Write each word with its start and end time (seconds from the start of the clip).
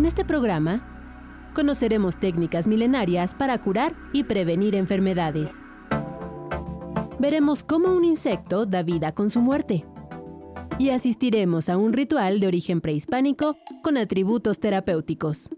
En 0.00 0.06
este 0.06 0.24
programa, 0.24 0.80
conoceremos 1.54 2.16
técnicas 2.16 2.66
milenarias 2.66 3.34
para 3.34 3.58
curar 3.58 3.94
y 4.14 4.24
prevenir 4.24 4.74
enfermedades. 4.74 5.60
Veremos 7.18 7.62
cómo 7.62 7.94
un 7.94 8.06
insecto 8.06 8.64
da 8.64 8.82
vida 8.82 9.12
con 9.12 9.28
su 9.28 9.42
muerte. 9.42 9.84
Y 10.78 10.88
asistiremos 10.88 11.68
a 11.68 11.76
un 11.76 11.92
ritual 11.92 12.40
de 12.40 12.46
origen 12.46 12.80
prehispánico 12.80 13.58
con 13.82 13.98
atributos 13.98 14.58
terapéuticos. 14.58 15.50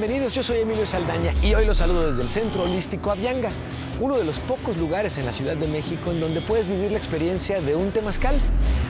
Bienvenidos. 0.00 0.32
Yo 0.32 0.44
soy 0.44 0.60
Emilio 0.60 0.86
Saldaña 0.86 1.34
y 1.42 1.54
hoy 1.54 1.64
los 1.64 1.78
saludo 1.78 2.06
desde 2.06 2.22
el 2.22 2.28
Centro 2.28 2.62
Holístico 2.62 3.10
Avianga, 3.10 3.50
uno 3.98 4.16
de 4.16 4.22
los 4.22 4.38
pocos 4.38 4.76
lugares 4.76 5.18
en 5.18 5.26
la 5.26 5.32
Ciudad 5.32 5.56
de 5.56 5.66
México 5.66 6.12
en 6.12 6.20
donde 6.20 6.40
puedes 6.40 6.68
vivir 6.68 6.92
la 6.92 6.98
experiencia 6.98 7.60
de 7.60 7.74
un 7.74 7.90
temazcal. 7.90 8.40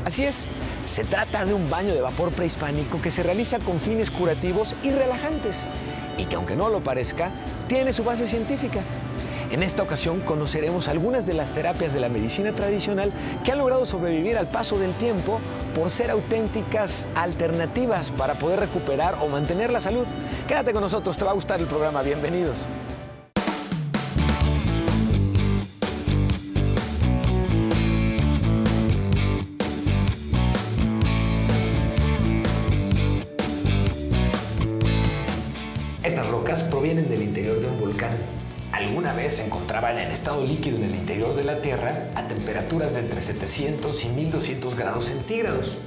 Así 0.04 0.24
es, 0.24 0.46
se 0.82 1.04
trata 1.04 1.46
de 1.46 1.54
un 1.54 1.70
baño 1.70 1.94
de 1.94 2.02
vapor 2.02 2.30
prehispánico 2.32 3.00
que 3.00 3.10
se 3.10 3.22
realiza 3.22 3.58
con 3.58 3.80
fines 3.80 4.10
curativos 4.10 4.76
y 4.82 4.90
relajantes 4.90 5.66
y 6.18 6.26
que 6.26 6.36
aunque 6.36 6.56
no 6.56 6.68
lo 6.68 6.82
parezca, 6.82 7.30
tiene 7.68 7.94
su 7.94 8.04
base 8.04 8.26
científica. 8.26 8.84
En 9.50 9.62
esta 9.62 9.82
ocasión 9.82 10.20
conoceremos 10.20 10.88
algunas 10.88 11.24
de 11.24 11.32
las 11.32 11.52
terapias 11.52 11.94
de 11.94 12.00
la 12.00 12.10
medicina 12.10 12.54
tradicional 12.54 13.12
que 13.44 13.52
han 13.52 13.58
logrado 13.58 13.86
sobrevivir 13.86 14.36
al 14.36 14.46
paso 14.48 14.78
del 14.78 14.96
tiempo 14.98 15.40
por 15.74 15.88
ser 15.90 16.10
auténticas 16.10 17.06
alternativas 17.14 18.10
para 18.10 18.34
poder 18.34 18.60
recuperar 18.60 19.16
o 19.22 19.28
mantener 19.28 19.70
la 19.70 19.80
salud. 19.80 20.06
Quédate 20.46 20.72
con 20.72 20.82
nosotros, 20.82 21.16
te 21.16 21.24
va 21.24 21.30
a 21.30 21.34
gustar 21.34 21.60
el 21.60 21.66
programa. 21.66 22.02
Bienvenidos. 22.02 22.68
Alguna 38.78 39.12
vez 39.12 39.36
se 39.36 39.44
encontraban 39.44 39.98
en 39.98 40.12
estado 40.12 40.44
líquido 40.44 40.76
en 40.76 40.84
el 40.84 40.94
interior 40.94 41.34
de 41.34 41.42
la 41.42 41.60
Tierra 41.60 41.92
a 42.14 42.28
temperaturas 42.28 42.94
de 42.94 43.00
entre 43.00 43.20
700 43.20 44.04
y 44.04 44.08
1200 44.10 44.76
grados 44.76 45.06
centígrados. 45.06 45.78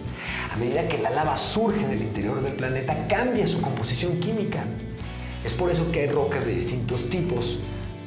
A 0.51 0.57
medida 0.57 0.87
que 0.89 0.97
la 0.97 1.09
lava 1.09 1.37
surge 1.37 1.85
en 1.85 1.91
el 1.91 2.01
interior 2.01 2.41
del 2.43 2.53
planeta, 2.53 3.07
cambia 3.07 3.47
su 3.47 3.61
composición 3.61 4.19
química. 4.19 4.65
Es 5.45 5.53
por 5.53 5.71
eso 5.71 5.89
que 5.91 6.01
hay 6.01 6.07
rocas 6.07 6.45
de 6.45 6.53
distintos 6.53 7.09
tipos. 7.09 7.59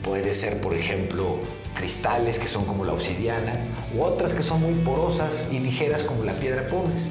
Puede 0.02 0.34
ser, 0.34 0.60
por 0.60 0.74
ejemplo, 0.74 1.38
cristales 1.74 2.38
que 2.38 2.46
son 2.46 2.66
como 2.66 2.84
la 2.84 2.92
obsidiana, 2.92 3.56
u 3.96 4.02
otras 4.02 4.34
que 4.34 4.42
son 4.42 4.60
muy 4.60 4.74
porosas 4.84 5.48
y 5.50 5.60
ligeras 5.60 6.02
como 6.02 6.24
la 6.24 6.36
piedra 6.36 6.68
pómez. 6.68 7.08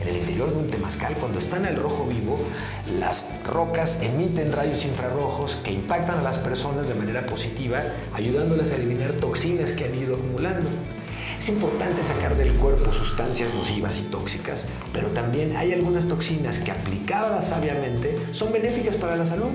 En 0.00 0.06
el 0.06 0.16
interior 0.18 0.50
de 0.50 0.58
un 0.58 0.70
temazcal, 0.70 1.14
cuando 1.14 1.40
está 1.40 1.56
en 1.56 1.66
el 1.66 1.76
rojo 1.76 2.06
vivo, 2.08 2.38
las 3.00 3.22
rocas 3.46 4.02
emiten 4.02 4.52
rayos 4.52 4.84
infrarrojos 4.84 5.56
que 5.56 5.72
impactan 5.72 6.18
a 6.18 6.22
las 6.22 6.38
personas 6.38 6.88
de 6.88 6.94
manera 6.94 7.26
positiva, 7.26 7.82
ayudándoles 8.12 8.72
a 8.72 8.76
eliminar 8.76 9.12
toxinas 9.12 9.72
que 9.72 9.84
han 9.84 9.94
ido 9.94 10.16
acumulando. 10.16 10.66
Es 11.38 11.48
importante 11.48 12.02
sacar 12.02 12.36
del 12.36 12.54
cuerpo 12.54 12.90
sustancias 12.92 13.54
nocivas 13.54 13.98
y 13.98 14.02
tóxicas, 14.04 14.68
pero 14.92 15.08
también 15.08 15.56
hay 15.56 15.72
algunas 15.72 16.08
toxinas 16.08 16.58
que 16.58 16.70
aplicadas 16.70 17.48
sabiamente 17.48 18.16
son 18.32 18.52
benéficas 18.52 18.96
para 18.96 19.16
la 19.16 19.26
salud. 19.26 19.50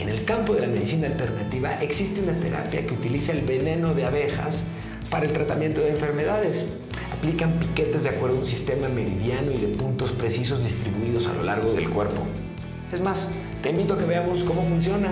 En 0.00 0.08
el 0.08 0.24
campo 0.24 0.54
de 0.54 0.62
la 0.62 0.66
medicina 0.68 1.06
alternativa 1.06 1.70
existe 1.80 2.20
una 2.20 2.38
terapia 2.38 2.86
que 2.86 2.94
utiliza 2.94 3.32
el 3.32 3.42
veneno 3.42 3.94
de 3.94 4.04
abejas 4.04 4.64
para 5.10 5.26
el 5.26 5.32
tratamiento 5.32 5.80
de 5.80 5.90
enfermedades 5.90 6.64
aplican 7.22 7.52
piquetes 7.52 8.02
de 8.02 8.08
acuerdo 8.08 8.38
a 8.38 8.40
un 8.40 8.46
sistema 8.46 8.88
meridiano 8.88 9.52
y 9.52 9.58
de 9.58 9.68
puntos 9.68 10.10
precisos 10.10 10.64
distribuidos 10.64 11.28
a 11.28 11.32
lo 11.34 11.44
largo 11.44 11.72
del 11.72 11.88
cuerpo. 11.88 12.26
Es 12.92 13.00
más, 13.00 13.30
te 13.62 13.70
invito 13.70 13.94
a 13.94 13.98
que 13.98 14.04
veamos 14.04 14.44
cómo 14.44 14.62
funciona. 14.64 15.08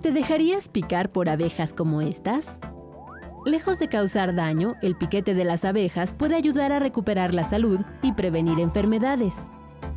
¿Te 0.00 0.10
dejarías 0.10 0.70
picar 0.70 1.10
por 1.10 1.28
abejas 1.28 1.74
como 1.74 2.00
estas? 2.00 2.58
Lejos 3.44 3.78
de 3.78 3.88
causar 3.88 4.34
daño, 4.34 4.74
el 4.80 4.96
piquete 4.96 5.34
de 5.34 5.44
las 5.44 5.66
abejas 5.66 6.14
puede 6.14 6.34
ayudar 6.34 6.72
a 6.72 6.78
recuperar 6.78 7.34
la 7.34 7.44
salud 7.44 7.80
y 8.00 8.12
prevenir 8.12 8.58
enfermedades. 8.58 9.44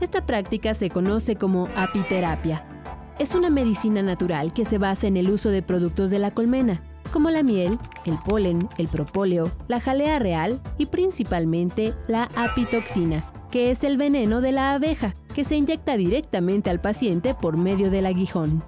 Esta 0.02 0.26
práctica 0.26 0.74
se 0.74 0.90
conoce 0.90 1.38
como 1.38 1.70
apiterapia. 1.78 2.66
Es 3.20 3.36
una 3.36 3.50
medicina 3.50 4.02
natural 4.02 4.52
que 4.52 4.66
se 4.66 4.78
basa 4.78 5.08
en 5.08 5.16
el 5.16 5.30
uso 5.30 5.50
de 5.50 5.64
productos 5.64 6.12
de 6.12 6.20
la 6.20 6.32
colmena, 6.32 6.84
como 7.14 7.30
la 7.30 7.42
miel, 7.42 7.80
el 8.06 8.18
polen, 8.28 8.68
el 8.78 8.90
propóleo, 8.90 9.50
la 9.70 9.80
jalea 9.80 10.20
real 10.20 10.60
y 10.78 10.88
principalmente 10.88 11.94
la 12.08 12.28
apitoxina, 12.36 13.24
que 13.52 13.72
es 13.72 13.84
el 13.84 13.98
veneno 13.98 14.42
de 14.42 14.52
la 14.52 14.72
abeja, 14.72 15.14
que 15.34 15.44
se 15.44 15.56
inyecta 15.56 15.98
directamente 15.98 16.70
al 16.70 16.80
paciente 16.80 17.34
por 17.34 17.58
medio 17.58 17.90
del 17.90 18.06
aguijón. 18.06 18.64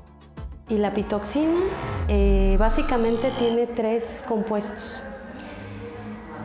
Y 0.69 0.77
la 0.77 0.89
apitoxina 0.89 1.59
eh, 2.07 2.55
básicamente 2.59 3.29
tiene 3.37 3.67
tres 3.67 4.23
compuestos. 4.27 5.03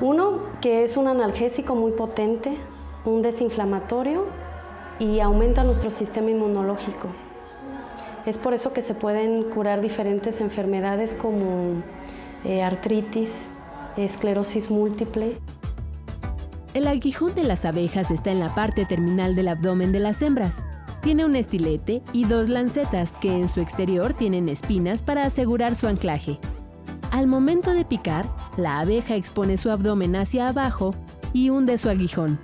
Uno 0.00 0.40
que 0.60 0.84
es 0.84 0.96
un 0.96 1.08
analgésico 1.08 1.74
muy 1.74 1.92
potente, 1.92 2.56
un 3.04 3.22
desinflamatorio 3.22 4.26
y 4.98 5.20
aumenta 5.20 5.64
nuestro 5.64 5.90
sistema 5.90 6.30
inmunológico. 6.30 7.08
Es 8.26 8.38
por 8.38 8.54
eso 8.54 8.72
que 8.72 8.82
se 8.82 8.94
pueden 8.94 9.44
curar 9.44 9.80
diferentes 9.80 10.40
enfermedades 10.40 11.14
como 11.14 11.82
eh, 12.44 12.62
artritis, 12.62 13.46
esclerosis 13.96 14.70
múltiple. 14.70 15.38
El 16.76 16.86
aguijón 16.88 17.34
de 17.34 17.42
las 17.42 17.64
abejas 17.64 18.10
está 18.10 18.30
en 18.30 18.38
la 18.38 18.54
parte 18.54 18.84
terminal 18.84 19.34
del 19.34 19.48
abdomen 19.48 19.92
de 19.92 19.98
las 19.98 20.20
hembras. 20.20 20.66
Tiene 21.00 21.24
un 21.24 21.34
estilete 21.34 22.02
y 22.12 22.26
dos 22.26 22.50
lancetas 22.50 23.16
que 23.16 23.32
en 23.32 23.48
su 23.48 23.62
exterior 23.62 24.12
tienen 24.12 24.46
espinas 24.50 25.00
para 25.00 25.24
asegurar 25.24 25.74
su 25.74 25.86
anclaje. 25.86 26.38
Al 27.12 27.28
momento 27.28 27.72
de 27.72 27.86
picar, 27.86 28.28
la 28.58 28.80
abeja 28.80 29.16
expone 29.16 29.56
su 29.56 29.70
abdomen 29.70 30.16
hacia 30.16 30.48
abajo 30.48 30.94
y 31.32 31.48
hunde 31.48 31.78
su 31.78 31.88
aguijón, 31.88 32.38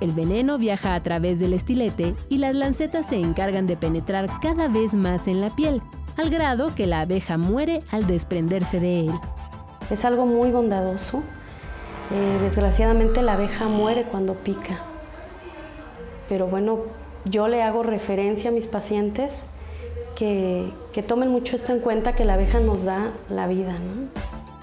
el 0.00 0.12
veneno 0.12 0.56
viaja 0.56 0.94
a 0.94 1.02
través 1.02 1.38
del 1.38 1.52
estilete 1.52 2.14
y 2.30 2.38
las 2.38 2.54
lancetas 2.54 3.06
se 3.06 3.16
encargan 3.16 3.66
de 3.66 3.76
penetrar 3.76 4.30
cada 4.40 4.68
vez 4.68 4.94
más 4.94 5.28
en 5.28 5.42
la 5.42 5.50
piel, 5.50 5.82
al 6.16 6.30
grado 6.30 6.74
que 6.74 6.86
la 6.86 7.00
abeja 7.00 7.36
muere 7.36 7.80
al 7.90 8.06
desprenderse 8.06 8.80
de 8.80 9.00
él. 9.00 9.12
Es 9.90 10.06
algo 10.06 10.24
muy 10.24 10.50
bondadoso. 10.50 11.22
Eh, 12.10 12.38
desgraciadamente 12.40 13.22
la 13.22 13.34
abeja 13.34 13.66
muere 13.66 14.04
cuando 14.04 14.34
pica. 14.34 14.78
Pero 16.28 16.46
bueno, 16.46 16.80
yo 17.24 17.48
le 17.48 17.62
hago 17.62 17.82
referencia 17.82 18.50
a 18.50 18.52
mis 18.52 18.68
pacientes 18.68 19.32
que, 20.14 20.70
que 20.92 21.02
tomen 21.02 21.30
mucho 21.30 21.56
esto 21.56 21.72
en 21.72 21.80
cuenta, 21.80 22.14
que 22.14 22.24
la 22.24 22.34
abeja 22.34 22.60
nos 22.60 22.84
da 22.84 23.12
la 23.28 23.46
vida. 23.46 23.74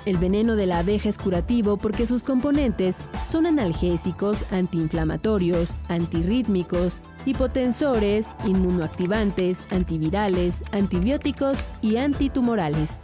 El 0.06 0.18
veneno 0.18 0.58
de 0.58 0.66
la 0.66 0.80
abeja 0.80 1.08
es 1.08 1.18
curativo 1.18 1.78
porque 1.78 2.06
sus 2.06 2.24
componentes 2.24 3.02
son 3.26 3.46
analgésicos, 3.46 4.52
antiinflamatorios, 4.52 5.76
antirrítmicos, 5.88 7.00
hipotensores, 7.26 8.34
inmunoactivantes, 8.46 9.64
antivirales, 9.72 10.64
antibióticos 10.74 11.64
y 11.82 11.98
antitumorales. 11.98 13.02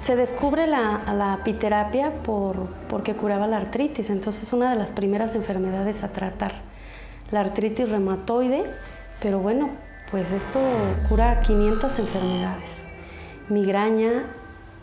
Se 0.00 0.16
descubre 0.16 0.66
la, 0.66 1.02
la 1.12 1.34
apiterapia 1.34 2.22
por, 2.22 2.68
porque 2.88 3.14
curaba 3.14 3.46
la 3.46 3.58
artritis, 3.58 4.08
entonces 4.08 4.44
es 4.44 4.52
una 4.52 4.70
de 4.70 4.76
las 4.76 4.92
primeras 4.92 5.34
enfermedades 5.34 6.02
a 6.02 6.08
tratar. 6.08 6.54
La 7.30 7.40
artritis 7.40 7.88
reumatoide, 7.88 8.64
pero 9.20 9.40
bueno, 9.40 9.70
pues 10.10 10.32
esto 10.32 10.58
cura 11.08 11.42
500 11.42 11.98
enfermedades. 11.98 12.82
Migraña, 13.48 14.24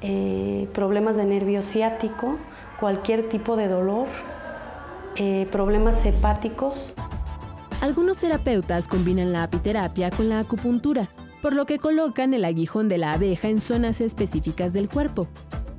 eh, 0.01 0.69
problemas 0.73 1.17
de 1.17 1.25
nervio 1.25 1.63
ciático, 1.63 2.37
cualquier 2.79 3.27
tipo 3.27 3.55
de 3.55 3.67
dolor, 3.67 4.07
eh, 5.15 5.47
problemas 5.51 6.05
hepáticos. 6.05 6.95
Algunos 7.81 8.19
terapeutas 8.19 8.87
combinan 8.87 9.33
la 9.33 9.43
apiterapia 9.43 10.11
con 10.11 10.29
la 10.29 10.39
acupuntura, 10.39 11.09
por 11.41 11.53
lo 11.53 11.65
que 11.65 11.79
colocan 11.79 12.33
el 12.33 12.45
aguijón 12.45 12.89
de 12.89 12.97
la 12.97 13.13
abeja 13.13 13.49
en 13.49 13.61
zonas 13.61 14.01
específicas 14.01 14.73
del 14.73 14.89
cuerpo. 14.89 15.27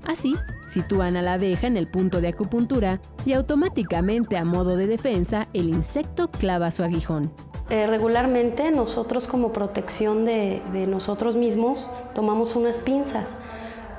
Así, 0.07 0.35
sitúan 0.67 1.17
a 1.17 1.23
la 1.23 1.35
abeja 1.35 1.67
en 1.67 1.77
el 1.77 1.87
punto 1.87 2.23
de 2.23 2.29
acupuntura 2.29 2.99
y 3.27 3.35
automáticamente 3.35 4.39
a 4.39 4.45
modo 4.45 4.77
de 4.77 4.87
defensa 4.87 5.49
el 5.53 5.69
insecto 5.69 6.31
clava 6.31 6.71
su 6.71 6.83
aguijón. 6.83 7.31
Eh, 7.69 7.87
regularmente 7.87 8.71
nosotros 8.71 9.29
como 9.29 9.53
protección 9.53 10.25
de, 10.25 10.63
nosotros 10.89 11.37
mismos 11.37 11.91
tomamos 12.15 12.57
unas 12.57 12.79
pinzas 12.79 13.39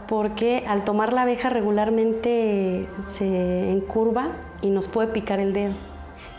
porque 0.07 0.65
al 0.67 0.83
tomar 0.83 1.13
la 1.13 1.21
abeja 1.21 1.49
regularmente 1.49 2.87
se 3.19 3.69
encurva 3.69 4.31
y 4.63 4.71
nos 4.71 4.87
puede 4.87 5.09
picar 5.09 5.39
el 5.39 5.53
dedo. 5.53 5.88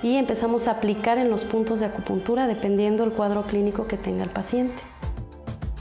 Y 0.02 0.16
empezamos 0.16 0.66
a 0.66 0.72
aplicar 0.72 1.18
en 1.18 1.30
los 1.30 1.44
puntos 1.44 1.80
de 1.80 1.86
acupuntura 1.86 2.46
dependiendo 2.46 3.02
del 3.02 3.12
cuadro 3.12 3.46
clínico 3.46 3.86
que 3.86 3.96
tenga 3.96 4.24
el 4.24 4.30
paciente. 4.30 4.82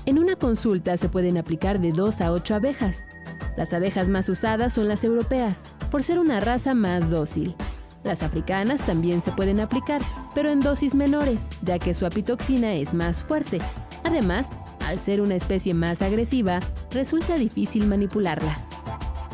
En 0.06 0.20
una 0.20 0.36
consulta 0.36 0.98
se 0.98 1.08
pueden 1.08 1.38
aplicar 1.38 1.80
de 1.80 1.92
2 1.92 2.22
a 2.22 2.32
8 2.32 2.56
abejas. 2.56 3.08
Las 3.56 3.74
abejas 3.74 4.10
más 4.10 4.28
usadas 4.30 4.74
son 4.74 4.88
las 4.88 5.04
europeas, 5.04 5.76
por 5.92 6.04
ser 6.04 6.20
una 6.20 6.40
raza 6.40 6.74
más 6.74 7.10
dócil. 7.10 7.56
Las 8.04 8.24
africanas 8.24 8.86
también 8.86 9.22
se 9.22 9.32
pueden 9.32 9.60
aplicar, 9.60 10.02
pero 10.34 10.50
en 10.50 10.62
dosis 10.62 10.96
menores, 10.96 11.46
ya 11.62 11.80
que 11.80 11.94
su 11.94 12.06
apitoxina 12.06 12.74
es 12.74 12.94
más 12.94 13.22
fuerte. 13.22 13.60
Además, 14.04 14.56
al 14.88 15.00
ser 15.00 15.22
una 15.22 15.36
especie 15.36 15.74
más 15.74 16.02
agresiva, 16.02 16.60
resulta 16.92 17.36
difícil 17.36 17.88
manipularla. 17.88 18.58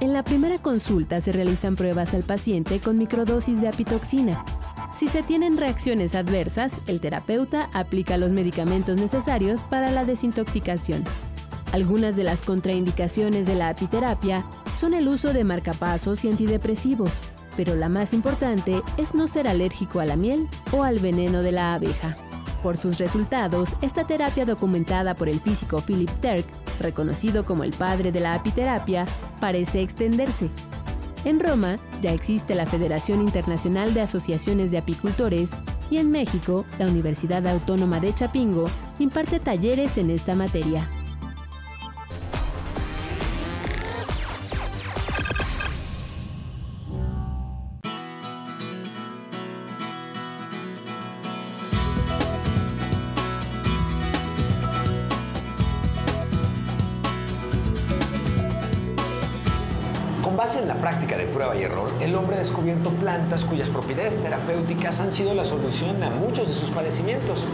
En 0.01 0.11
la 0.11 0.23
primera 0.23 0.57
consulta 0.57 1.21
se 1.21 1.31
realizan 1.31 1.75
pruebas 1.75 2.13
al 2.13 2.23
paciente 2.23 2.79
con 2.79 2.97
microdosis 2.97 3.61
de 3.61 3.69
apitoxina. 3.69 4.43
Si 4.95 5.09
se 5.09 5.23
tienen 5.23 5.57
reacciones 5.57 6.15
adversas, 6.15 6.79
el 6.87 7.01
terapeuta 7.01 7.69
aplica 7.73 8.17
los 8.17 8.31
medicamentos 8.31 8.97
necesarios 8.97 9.63
para 9.63 9.91
la 9.91 10.05
desintoxicación. 10.05 11.03
Algunas 11.73 12.15
de 12.15 12.23
las 12.23 12.41
contraindicaciones 12.41 13.45
de 13.45 13.55
la 13.55 13.67
apiterapia 13.67 14.45
son 14.79 14.93
el 14.93 15.09
uso 15.09 15.33
de 15.33 15.43
marcapasos 15.43 16.23
y 16.23 16.29
antidepresivos, 16.29 17.11
pero 17.57 17.75
la 17.75 17.89
más 17.89 18.13
importante 18.13 18.81
es 18.97 19.13
no 19.13 19.27
ser 19.27 19.49
alérgico 19.49 19.99
a 19.99 20.05
la 20.05 20.15
miel 20.15 20.47
o 20.71 20.83
al 20.83 20.99
veneno 20.99 21.41
de 21.41 21.51
la 21.51 21.73
abeja. 21.73 22.15
Por 22.63 22.77
sus 22.77 22.97
resultados, 22.97 23.75
esta 23.81 24.05
terapia 24.05 24.45
documentada 24.45 25.13
por 25.13 25.27
el 25.27 25.41
físico 25.41 25.81
Philip 25.81 26.09
Turk, 26.21 26.45
reconocido 26.79 27.45
como 27.45 27.65
el 27.65 27.71
padre 27.71 28.13
de 28.13 28.21
la 28.21 28.33
apiterapia, 28.33 29.05
parece 29.41 29.81
extenderse. 29.81 30.49
En 31.25 31.39
Roma 31.39 31.77
ya 32.01 32.13
existe 32.13 32.53
la 32.53 32.67
Federación 32.67 33.19
Internacional 33.19 33.93
de 33.95 34.01
Asociaciones 34.01 34.69
de 34.69 34.77
Apicultores 34.77 35.57
y 35.89 35.97
en 35.97 36.11
México 36.11 36.65
la 36.77 36.85
Universidad 36.85 37.45
Autónoma 37.47 37.99
de 37.99 38.13
Chapingo 38.13 38.65
imparte 38.99 39.39
talleres 39.39 39.97
en 39.97 40.11
esta 40.11 40.35
materia. 40.35 40.87
El 62.01 62.15
hombre 62.15 62.35
ha 62.35 62.39
descubierto 62.39 62.89
plantas 62.89 63.45
cuyas 63.45 63.69
propiedades 63.69 64.17
terapéuticas 64.17 64.99
han 64.99 65.13
sido 65.13 65.33
la 65.33 65.45
solución 65.45 66.01
a 66.03 66.09
muchos 66.09 66.47
de 66.47 66.53
sus 66.53 66.69
padecimientos. 66.69 67.45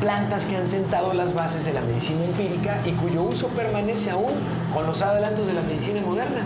Plantas 0.00 0.46
que 0.46 0.56
han 0.56 0.66
sentado 0.66 1.14
las 1.14 1.34
bases 1.34 1.64
de 1.64 1.72
la 1.72 1.80
medicina 1.80 2.24
empírica 2.24 2.80
y 2.84 2.90
cuyo 2.92 3.22
uso 3.22 3.48
permanece 3.48 4.10
aún 4.10 4.32
con 4.74 4.86
los 4.86 5.00
adelantos 5.02 5.46
de 5.46 5.52
la 5.52 5.62
medicina 5.62 6.00
moderna. 6.00 6.42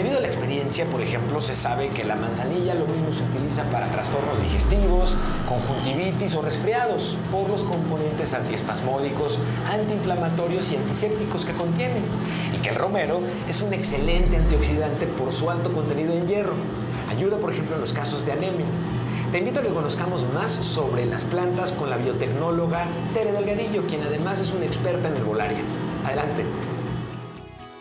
Debido 0.00 0.16
a 0.16 0.22
la 0.22 0.28
experiencia, 0.28 0.86
por 0.86 1.02
ejemplo, 1.02 1.42
se 1.42 1.52
sabe 1.52 1.90
que 1.90 2.04
la 2.04 2.16
manzanilla 2.16 2.72
lo 2.72 2.86
mismo 2.86 3.12
se 3.12 3.22
utiliza 3.22 3.64
para 3.64 3.90
trastornos 3.90 4.40
digestivos, 4.40 5.14
conjuntivitis 5.46 6.34
o 6.36 6.40
resfriados 6.40 7.18
por 7.30 7.50
los 7.50 7.62
componentes 7.64 8.32
antiespasmódicos, 8.32 9.38
antiinflamatorios 9.70 10.72
y 10.72 10.76
antisépticos 10.76 11.44
que 11.44 11.52
contiene, 11.52 12.00
y 12.56 12.62
que 12.62 12.70
el 12.70 12.76
romero 12.76 13.20
es 13.46 13.60
un 13.60 13.74
excelente 13.74 14.38
antioxidante 14.38 15.04
por 15.04 15.32
su 15.32 15.50
alto 15.50 15.70
contenido 15.70 16.14
en 16.14 16.26
hierro. 16.26 16.54
Ayuda, 17.10 17.36
por 17.36 17.52
ejemplo, 17.52 17.74
en 17.74 17.82
los 17.82 17.92
casos 17.92 18.24
de 18.24 18.32
anemia. 18.32 18.64
Te 19.32 19.36
invito 19.40 19.60
a 19.60 19.62
que 19.62 19.68
conozcamos 19.68 20.24
más 20.32 20.50
sobre 20.50 21.04
las 21.04 21.26
plantas 21.26 21.72
con 21.72 21.90
la 21.90 21.98
biotecnóloga 21.98 22.86
Tere 23.12 23.32
Delgadillo, 23.32 23.82
quien 23.86 24.02
además 24.02 24.40
es 24.40 24.50
una 24.52 24.64
experta 24.64 25.08
en 25.08 25.16
herbolaria. 25.18 25.60
Adelante. 26.06 26.46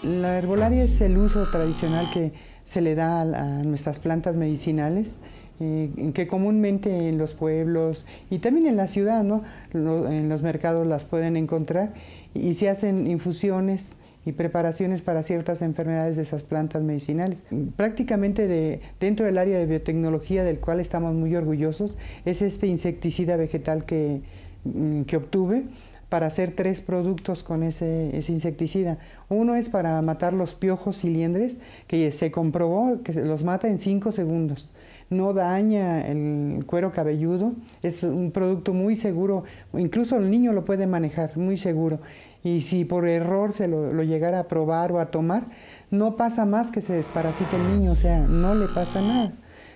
La 0.04 0.38
herbolaria 0.38 0.84
es 0.84 1.02
el 1.02 1.18
uso 1.18 1.46
tradicional 1.52 2.10
que 2.14 2.32
se 2.64 2.80
le 2.82 2.96
da 2.96 3.22
a, 3.22 3.64
nuestras 3.64 4.00
plantas 4.00 4.38
medicinales, 4.38 5.20
eh, 5.60 6.12
que 6.14 6.26
comúnmente 6.26 7.10
en 7.10 7.18
los 7.18 7.34
pueblos 7.34 8.06
y 8.30 8.40
también 8.40 8.68
en 8.68 8.78
la 8.78 8.88
ciudad, 8.88 9.24
¿no? 9.24 9.44
en 9.74 10.30
los 10.30 10.42
mercados 10.42 10.88
las 10.88 11.04
pueden 11.04 11.36
encontrar 11.36 11.92
y 12.34 12.54
se 12.54 12.70
hacen 12.70 13.08
infusiones 13.08 13.98
y 14.26 14.32
preparaciones 14.32 15.02
para 15.02 15.22
ciertas 15.22 15.62
enfermedades 15.62 16.16
de 16.16 16.22
esas 16.22 16.44
plantas 16.44 16.82
medicinales. 16.82 17.46
Prácticamente 17.76 18.48
de, 18.48 18.80
dentro 19.02 19.26
del 19.26 19.38
área 19.38 19.58
de 19.58 19.66
biotecnología 19.66 20.44
del 20.44 20.60
cual 20.60 20.80
estamos 20.80 21.14
muy 21.14 21.36
orgullosos 21.36 21.98
es 22.24 22.42
este 22.42 22.68
insecticida 22.68 23.36
vegetal 23.36 23.86
que, 23.86 24.22
mm, 24.64 25.02
que 25.04 25.18
obtuve 25.18 25.66
para 26.10 26.26
hacer 26.26 26.52
tres 26.56 26.82
productos 26.82 27.44
con 27.44 27.64
ese, 27.64 28.12
insecticida. 28.28 28.98
Uno 29.30 29.56
es 29.56 29.70
para 29.70 30.02
matar 30.02 30.34
los 30.34 30.56
piojos 30.56 31.04
y 31.04 31.10
liendres, 31.10 31.60
que 31.88 32.12
se 32.12 32.32
comprobó 32.32 33.02
que 33.04 33.14
los 33.14 33.44
mata 33.44 33.68
en 33.68 33.78
cinco 33.78 34.12
segundos. 34.12 34.72
No 35.12 35.34
daña 35.34 36.06
el 36.08 36.66
cuero 36.66 36.92
cabelludo, 36.92 37.54
es 37.82 38.04
un 38.04 38.32
producto 38.32 38.74
muy 38.74 38.96
seguro, 38.96 39.44
incluso 39.74 40.18
el 40.18 40.30
niño 40.30 40.52
lo 40.52 40.66
puede 40.66 40.88
manejar, 40.88 41.38
muy 41.38 41.58
seguro. 41.58 42.00
Y 42.44 42.62
si 42.62 42.86
por 42.86 43.08
error 43.08 43.52
se 43.52 43.68
lo, 43.68 43.92
llegara 44.04 44.40
a 44.40 44.48
probar 44.48 44.92
o 44.92 45.00
a 45.00 45.08
tomar, 45.08 45.46
no 45.92 46.16
pasa 46.16 46.46
más 46.46 46.72
que 46.72 46.82
se 46.82 46.94
desparasite 46.94 47.56
el 47.56 47.68
niño, 47.68 47.92
o 47.92 47.96
sea, 47.96 48.20
no 48.20 48.56
le 48.56 48.68
pasa 48.74 49.02
nada. 49.02 49.34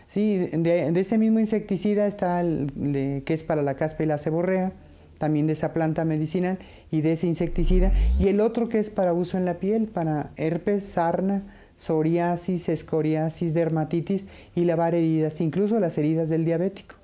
Sí, 0.07 0.37
de, 0.37 0.99
ese 0.99 1.17
mismo 1.17 1.39
insecticida 1.39 2.05
está 2.05 2.41
el 2.41 3.23
que 3.25 3.33
es 3.33 3.43
para 3.43 3.63
la 3.63 3.75
caspa 3.75 4.03
y 4.03 4.05
la 4.05 4.17
ceborrea, 4.17 4.71
también 5.17 5.47
de 5.47 5.53
esa 5.53 5.73
planta 5.73 6.05
medicinal 6.05 6.59
y 6.91 7.01
de 7.01 7.13
ese 7.13 7.27
insecticida, 7.27 7.91
y 8.19 8.27
el 8.27 8.41
otro 8.41 8.69
que 8.69 8.79
es 8.79 8.89
para 8.89 9.13
uso 9.13 9.37
en 9.37 9.45
la 9.45 9.55
piel, 9.55 9.87
para 9.87 10.31
herpes, 10.35 10.83
sarna, 10.83 11.43
psoriasis, 11.77 12.69
escoriasis, 12.69 13.53
dermatitis 13.53 14.27
y 14.55 14.65
lavar 14.65 14.95
heridas, 14.95 15.41
incluso 15.41 15.79
las 15.79 15.97
heridas 15.97 16.29
del 16.29 16.45
diabético. 16.45 16.95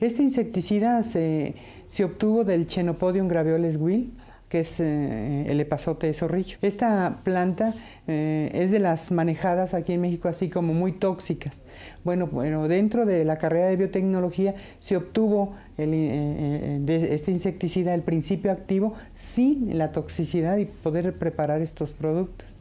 Este 0.00 0.22
insecticida 0.22 1.02
se, 1.02 1.54
se 1.86 2.04
obtuvo 2.04 2.44
del 2.44 2.66
Chenopodium 2.66 3.28
graveoles 3.28 3.76
Will, 3.76 4.12
que 4.48 4.60
es 4.60 4.78
eh, 4.78 5.46
el 5.48 5.60
epazote 5.60 6.06
de 6.06 6.14
zorrillo. 6.14 6.58
Esta 6.62 7.18
planta 7.24 7.74
eh, 8.06 8.50
es 8.54 8.70
de 8.70 8.78
las 8.78 9.10
manejadas 9.10 9.74
aquí 9.74 9.92
en 9.92 10.00
México 10.00 10.28
así 10.28 10.48
como 10.48 10.72
muy 10.72 10.92
tóxicas. 10.92 11.62
Bueno, 12.04 12.28
bueno 12.28 12.68
dentro 12.68 13.06
de 13.06 13.24
la 13.24 13.38
carrera 13.38 13.66
de 13.66 13.76
biotecnología 13.76 14.54
se 14.78 14.96
obtuvo 14.96 15.54
eh, 15.78 16.78
de 16.80 17.14
este 17.14 17.32
insecticida 17.32 17.92
el 17.94 18.02
principio 18.02 18.52
activo 18.52 18.94
sin 19.14 19.76
la 19.76 19.90
toxicidad 19.90 20.58
y 20.58 20.66
poder 20.66 21.14
preparar 21.14 21.60
estos 21.60 21.92
productos. 21.92 22.60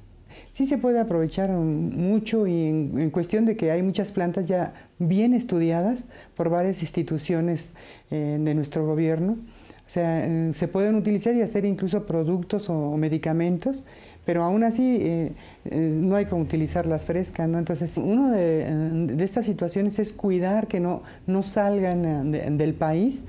Sí 0.49 0.65
se 0.65 0.77
puede 0.77 0.99
aprovechar 0.99 1.49
mucho 1.51 2.47
y 2.47 2.67
en, 2.67 3.09
cuestión 3.09 3.45
de 3.45 3.57
que 3.57 3.71
hay 3.71 3.83
muchas 3.83 4.13
plantas 4.13 4.47
ya 4.47 4.73
bien 4.99 5.33
estudiadas 5.33 6.07
por 6.33 6.49
varias 6.49 6.81
instituciones 6.81 7.75
de 8.09 8.55
nuestro 8.55 8.85
gobierno 8.85 9.37
o 9.85 9.89
sea, 9.89 10.25
eh, 10.25 10.51
se 10.53 10.67
pueden 10.67 10.95
utilizar 10.95 11.35
y 11.35 11.41
hacer 11.41 11.63
incluso 11.63 12.05
productos 12.07 12.69
o, 12.69 12.97
medicamentos, 12.97 13.83
pero 14.25 14.43
aún 14.43 14.63
así 14.63 14.97
eh, 14.99 15.33
eh, 15.65 15.97
no 16.01 16.15
hay 16.15 16.25
que 16.25 16.33
utilizarlas 16.33 17.05
frescas, 17.05 17.47
¿no? 17.47 17.59
Entonces, 17.59 17.95
una 17.97 18.31
de, 18.31 19.23
estas 19.23 19.45
situaciones 19.45 19.99
es 19.99 20.11
cuidar 20.11 20.67
que 20.67 20.79
no, 20.79 21.03
no 21.27 21.43
salgan 21.43 22.31
del 22.31 22.73
país 22.73 23.25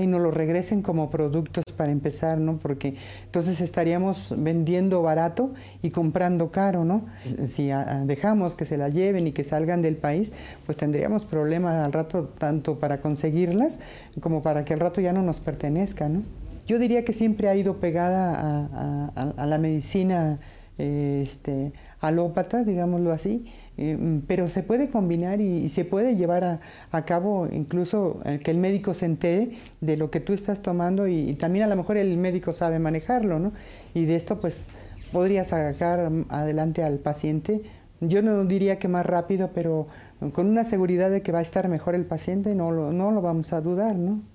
y 0.00 0.06
no 0.06 0.18
lo 0.18 0.30
regresen 0.30 0.82
como 0.82 1.10
productos 1.10 1.64
para 1.76 1.92
empezar, 1.92 2.38
¿no? 2.38 2.58
Porque 2.58 2.94
entonces 3.24 3.60
estaríamos 3.60 4.34
vendiendo 4.36 5.02
barato 5.02 5.52
y 5.82 5.90
comprando 5.90 6.50
caro, 6.50 6.84
¿no? 6.84 7.04
Si 7.24 7.70
dejamos 8.04 8.54
que 8.54 8.64
se 8.64 8.78
la 8.78 8.88
lleven 8.88 9.26
y 9.26 9.32
que 9.32 9.44
salgan 9.44 9.82
del 9.82 9.96
país, 9.96 10.32
pues 10.66 10.76
tendríamos 10.76 11.24
problemas 11.24 11.84
al 11.84 11.92
rato 11.92 12.28
tanto 12.28 12.78
para 12.78 13.00
conseguirlas 13.00 13.80
como 14.20 14.42
para 14.42 14.64
que 14.64 14.74
al 14.74 14.80
rato 14.80 15.00
ya 15.00 15.12
no 15.12 15.22
nos 15.22 15.40
pertenezca, 15.40 16.08
¿no? 16.08 16.22
Yo 16.66 16.78
diría 16.78 17.04
que 17.04 17.12
siempre 17.12 17.48
ha 17.48 17.54
ido 17.54 17.76
pegada 17.76 18.68
a, 19.14 19.46
la 19.46 19.58
medicina 19.58 20.38
este, 20.78 21.72
alópata, 22.00 22.64
digámoslo 22.64 23.12
así, 23.12 23.46
eh, 23.76 24.20
pero 24.26 24.48
se 24.48 24.62
puede 24.62 24.88
combinar 24.90 25.40
y, 25.40 25.68
se 25.68 25.84
puede 25.84 26.16
llevar 26.16 26.60
a, 26.90 27.04
cabo 27.04 27.48
incluso 27.50 28.20
eh, 28.24 28.38
que 28.38 28.50
el 28.50 28.58
médico 28.58 28.94
se 28.94 29.06
entere 29.06 29.50
de 29.80 29.96
lo 29.96 30.10
que 30.10 30.20
tú 30.20 30.32
estás 30.32 30.62
tomando 30.62 31.08
y, 31.08 31.34
también 31.34 31.64
a 31.64 31.68
lo 31.68 31.76
mejor 31.76 31.96
el 31.96 32.16
médico 32.16 32.52
sabe 32.52 32.78
manejarlo, 32.78 33.38
¿no? 33.38 33.52
Y 33.94 34.04
de 34.04 34.16
esto 34.16 34.40
pues 34.40 34.68
podría 35.12 35.44
sacar 35.44 36.10
adelante 36.28 36.82
al 36.82 36.98
paciente. 36.98 37.62
Yo 38.00 38.22
no 38.22 38.44
diría 38.44 38.78
que 38.78 38.88
más 38.88 39.06
rápido, 39.06 39.50
pero 39.54 39.86
con 40.32 40.46
una 40.46 40.64
seguridad 40.64 41.10
de 41.10 41.22
que 41.22 41.32
va 41.32 41.38
a 41.38 41.42
estar 41.42 41.68
mejor 41.68 41.94
el 41.94 42.04
paciente, 42.04 42.54
no 42.54 42.70
lo, 42.70 42.92
no 42.92 43.10
lo 43.10 43.22
vamos 43.22 43.52
a 43.52 43.60
dudar, 43.60 43.96
¿no? 43.96 44.33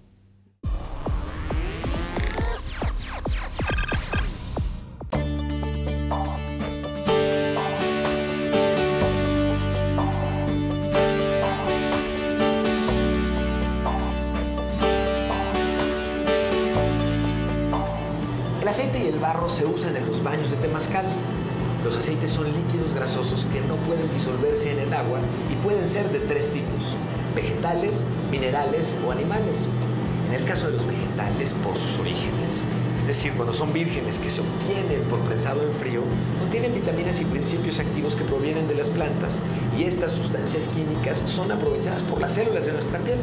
Se 19.60 19.66
usan 19.66 19.94
en 19.98 20.08
los 20.08 20.24
baños 20.24 20.52
de 20.52 20.56
temazcal. 20.56 21.04
Los 21.84 21.98
aceites 21.98 22.30
son 22.30 22.46
líquidos 22.46 22.94
grasosos 22.94 23.46
que 23.52 23.60
no 23.60 23.76
pueden 23.76 24.10
disolverse 24.14 24.72
en 24.72 24.80
el 24.80 24.94
agua 24.94 25.20
y 25.52 25.56
pueden 25.62 25.90
ser 25.90 26.10
de 26.14 26.20
tres 26.20 26.48
tipos, 26.54 26.96
vegetales, 27.36 28.06
minerales 28.32 28.96
o 29.06 29.12
animales. 29.12 29.68
En 30.30 30.36
el 30.36 30.46
caso 30.46 30.68
de 30.68 30.78
los 30.78 30.88
vegetales, 30.88 31.54
por 31.56 31.76
sus 31.76 32.00
orígenes, 32.00 32.64
es 32.98 33.08
decir, 33.08 33.34
cuando 33.34 33.52
son 33.52 33.74
vírgenes 33.74 34.18
que 34.20 34.30
se 34.30 34.40
obtienen 34.40 35.02
por 35.10 35.20
prensado 35.20 35.62
en 35.62 35.74
frío, 35.74 36.04
contienen 36.40 36.74
vitaminas 36.74 37.20
y 37.20 37.26
principios 37.26 37.80
activos 37.80 38.16
que 38.16 38.24
provienen 38.24 38.66
de 38.70 38.76
las 38.76 38.90
plantas 38.90 39.42
y 39.78 39.84
estas 39.84 40.14
sustancias 40.14 40.70
químicas 40.70 41.22
son 41.26 41.52
aprovechadas 41.52 42.02
por 42.04 42.22
las 42.22 42.34
células 42.34 42.66
de 42.66 42.72
nuestra 42.72 43.00
piel. 43.00 43.18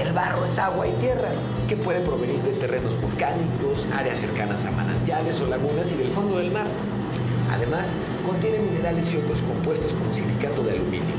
El 0.00 0.12
barro 0.12 0.44
es 0.44 0.58
agua 0.58 0.86
y 0.86 0.92
tierra, 0.92 1.30
que 1.68 1.76
puede 1.76 2.00
provenir 2.00 2.40
de 2.42 2.52
terrenos 2.52 3.00
volcánicos, 3.00 3.86
áreas 3.92 4.18
cercanas 4.18 4.64
a 4.64 4.70
manantiales 4.70 5.40
o 5.40 5.46
lagunas 5.46 5.92
y 5.92 5.96
del 5.96 6.08
fondo 6.08 6.38
del 6.38 6.50
mar. 6.50 6.66
Además, 7.52 7.92
contiene 8.26 8.58
minerales 8.58 9.12
y 9.12 9.18
otros 9.18 9.42
compuestos 9.42 9.92
como 9.92 10.14
silicato 10.14 10.62
de 10.62 10.72
aluminio. 10.72 11.14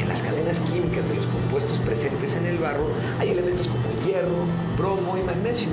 En 0.00 0.08
las 0.08 0.22
cadenas 0.22 0.58
químicas 0.60 1.08
de 1.08 1.16
los 1.16 1.26
compuestos 1.26 1.78
presentes 1.78 2.34
en 2.34 2.46
el 2.46 2.56
barro 2.56 2.88
hay 3.20 3.30
elementos 3.30 3.68
como 3.68 3.82
el 3.90 4.06
hierro, 4.06 4.46
bromo 4.76 5.16
y 5.18 5.22
magnesio. 5.22 5.68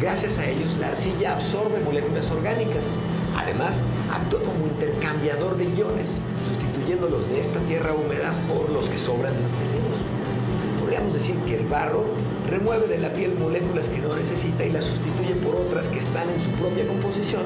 Gracias 0.00 0.38
a 0.38 0.46
ellos, 0.46 0.76
la 0.78 0.88
arcilla 0.88 1.34
absorbe 1.34 1.80
moléculas 1.80 2.30
orgánicas. 2.30 2.94
Además, 3.36 3.82
actúa 4.12 4.40
como 4.42 4.66
intercambiador 4.66 5.56
de 5.56 5.64
iones, 5.64 6.20
sustituyendo 6.48 7.08
los 7.08 7.28
de 7.28 7.40
esta 7.40 7.58
tierra 7.60 7.92
húmeda 7.94 8.30
por 8.46 8.70
los 8.70 8.88
que 8.88 8.98
sobran 8.98 9.34
de 9.34 9.42
los 9.42 9.52
tejidos. 9.52 10.13
Podríamos 11.14 11.36
decir 11.36 11.48
que 11.48 11.60
el 11.62 11.68
barro 11.68 12.04
remueve 12.50 12.88
de 12.88 12.98
la 12.98 13.12
piel 13.12 13.38
moléculas 13.38 13.88
que 13.88 13.98
no 13.98 14.12
necesita 14.16 14.64
y 14.64 14.72
las 14.72 14.84
sustituye 14.84 15.34
por 15.36 15.54
otras 15.54 15.86
que 15.86 15.98
están 15.98 16.28
en 16.28 16.40
su 16.40 16.50
propia 16.50 16.84
composición, 16.88 17.42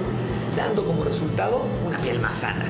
dando 0.56 0.86
como 0.86 1.04
resultado 1.04 1.60
una 1.86 1.98
piel 1.98 2.18
más 2.18 2.36
sana. 2.36 2.64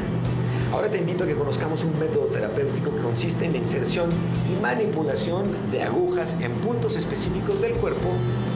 Ahora 0.73 0.89
te 0.89 0.99
invito 0.99 1.23
a 1.23 1.29
que 1.29 1.37
conozcamos 1.37 1.85
un 1.85 1.97
método 2.01 2.25
terapéutico 2.25 2.91
que 2.91 3.01
consiste 3.01 3.45
en 3.45 3.53
la 3.53 3.59
inserción 3.59 4.11
y 4.51 4.61
manipulación 4.61 5.55
de 5.71 5.85
agujas 5.85 6.37
en 6.41 6.51
puntos 6.55 6.97
específicos 6.97 7.61
del 7.61 7.75
cuerpo 7.75 8.09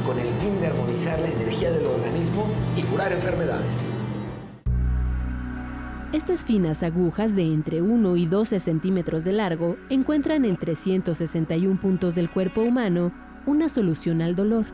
con 0.05 0.19
el 0.19 0.29
fin 0.41 0.61
de 0.61 0.67
armonizar 0.67 1.21
la 1.21 1.29
energía 1.29 1.71
del 1.71 1.87
organismo 1.87 2.47
y 2.77 2.83
curar 2.83 3.13
enfermedades. 3.13 3.77
Estas 6.13 6.45
finas 6.45 6.83
agujas 6.83 7.35
de 7.35 7.45
entre 7.45 7.81
1 7.81 8.17
y 8.19 8.27
12 8.27 8.61
centímetros 8.61 9.25
de 9.25 9.33
largo 9.33 9.79
encuentran 9.89 10.45
en 10.45 10.59
361 10.59 11.81
puntos 11.81 12.15
del 12.15 12.29
cuerpo 12.29 12.61
humano 12.61 13.13
una 13.47 13.71
solución 13.71 14.21
al 14.21 14.37
dolor. 14.37 14.67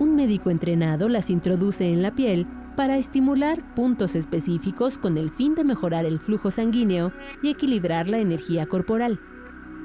Un 0.00 0.16
médico 0.16 0.50
entrenado 0.50 1.08
las 1.08 1.30
introduce 1.30 1.92
en 1.92 2.02
la 2.02 2.16
piel 2.16 2.44
para 2.74 2.96
estimular 2.96 3.72
puntos 3.76 4.16
específicos 4.16 4.98
con 4.98 5.16
el 5.16 5.30
fin 5.30 5.54
de 5.54 5.62
mejorar 5.62 6.04
el 6.04 6.18
flujo 6.18 6.50
sanguíneo 6.50 7.12
y 7.40 7.50
equilibrar 7.50 8.08
la 8.08 8.18
energía 8.18 8.66
corporal. 8.66 9.20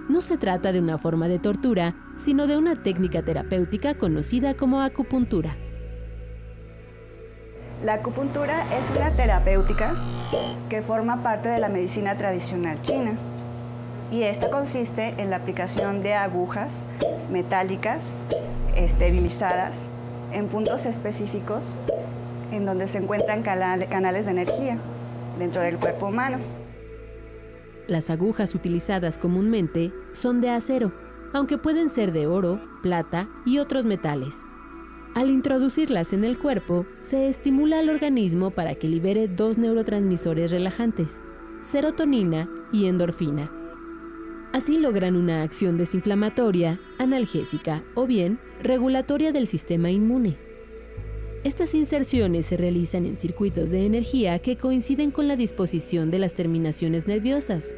No 0.10 0.22
se 0.22 0.40
trata 0.40 0.72
de 0.72 0.80
una 0.80 0.98
forma 0.98 1.28
de 1.28 1.38
tortura, 1.38 1.94
sino 2.18 2.48
de 2.48 2.58
una 2.58 2.82
técnica 2.82 3.22
terapéutica 3.22 3.94
conocida 3.94 4.56
como 4.56 4.82
acupuntura. 4.82 5.56
La 7.82 7.96
acupuntura 7.96 8.66
es 8.78 8.90
una 8.90 9.10
terapéutica 9.12 9.94
que 10.70 10.82
forma 10.82 11.24
parte 11.24 11.50
de 11.50 11.60
la 11.60 11.70
medicina 11.70 12.16
tradicional 12.16 12.82
china 12.82 13.18
y 14.12 14.24
esta 14.24 14.50
consiste 14.50 15.16
en 15.18 15.30
la 15.30 15.38
aplicación 15.38 16.02
de 16.04 16.14
agujas 16.14 16.84
metálicas 17.32 18.18
esterilizadas 18.76 19.86
en 20.32 20.48
puntos 20.48 20.86
específicos 20.86 21.82
en 22.52 22.66
donde 22.66 22.88
se 22.88 23.00
encuentran 23.00 23.44
canales 23.44 24.26
de 24.26 24.32
energía 24.32 24.78
dentro 25.40 25.62
del 25.62 25.78
cuerpo 25.78 26.08
humano. 26.08 26.38
Las 27.88 28.10
agujas 28.10 28.56
utilizadas 28.56 29.18
comúnmente 29.18 29.92
son 30.14 30.40
de 30.40 30.52
acero, 30.52 30.94
aunque 31.34 31.58
pueden 31.58 31.90
ser 31.90 32.14
de 32.14 32.28
oro, 32.28 32.62
plata 32.82 33.28
y 33.46 33.58
otros 33.58 33.84
metales. 33.84 34.46
Al 35.16 35.30
introducirlas 35.30 36.12
en 36.12 36.24
el 36.24 36.40
cuerpo, 36.40 36.88
se 37.02 37.28
estimula 37.28 37.78
al 37.78 37.90
organismo 37.90 38.50
para 38.50 38.74
que 38.74 38.88
libere 38.88 39.28
dos 39.28 39.60
neurotransmisores 39.60 40.50
relajantes, 40.50 41.22
serotonina 41.62 42.50
y 42.72 42.88
endorfina. 42.88 43.52
Así 44.54 44.80
logran 44.80 45.16
una 45.16 45.44
acción 45.44 45.78
desinflamatoria, 45.78 46.80
analgésica 46.98 47.84
o 47.94 48.08
bien 48.08 48.40
regulatoria 48.64 49.32
del 49.32 49.46
sistema 49.46 49.92
inmune. 49.92 50.38
Estas 51.44 51.76
inserciones 51.76 52.48
se 52.48 52.58
realizan 52.58 53.06
en 53.06 53.16
circuitos 53.16 53.70
de 53.70 53.86
energía 53.86 54.40
que 54.40 54.58
coinciden 54.58 55.12
con 55.12 55.28
la 55.28 55.36
disposición 55.36 56.10
de 56.10 56.18
las 56.20 56.34
terminaciones 56.34 57.06
nerviosas. 57.06 57.76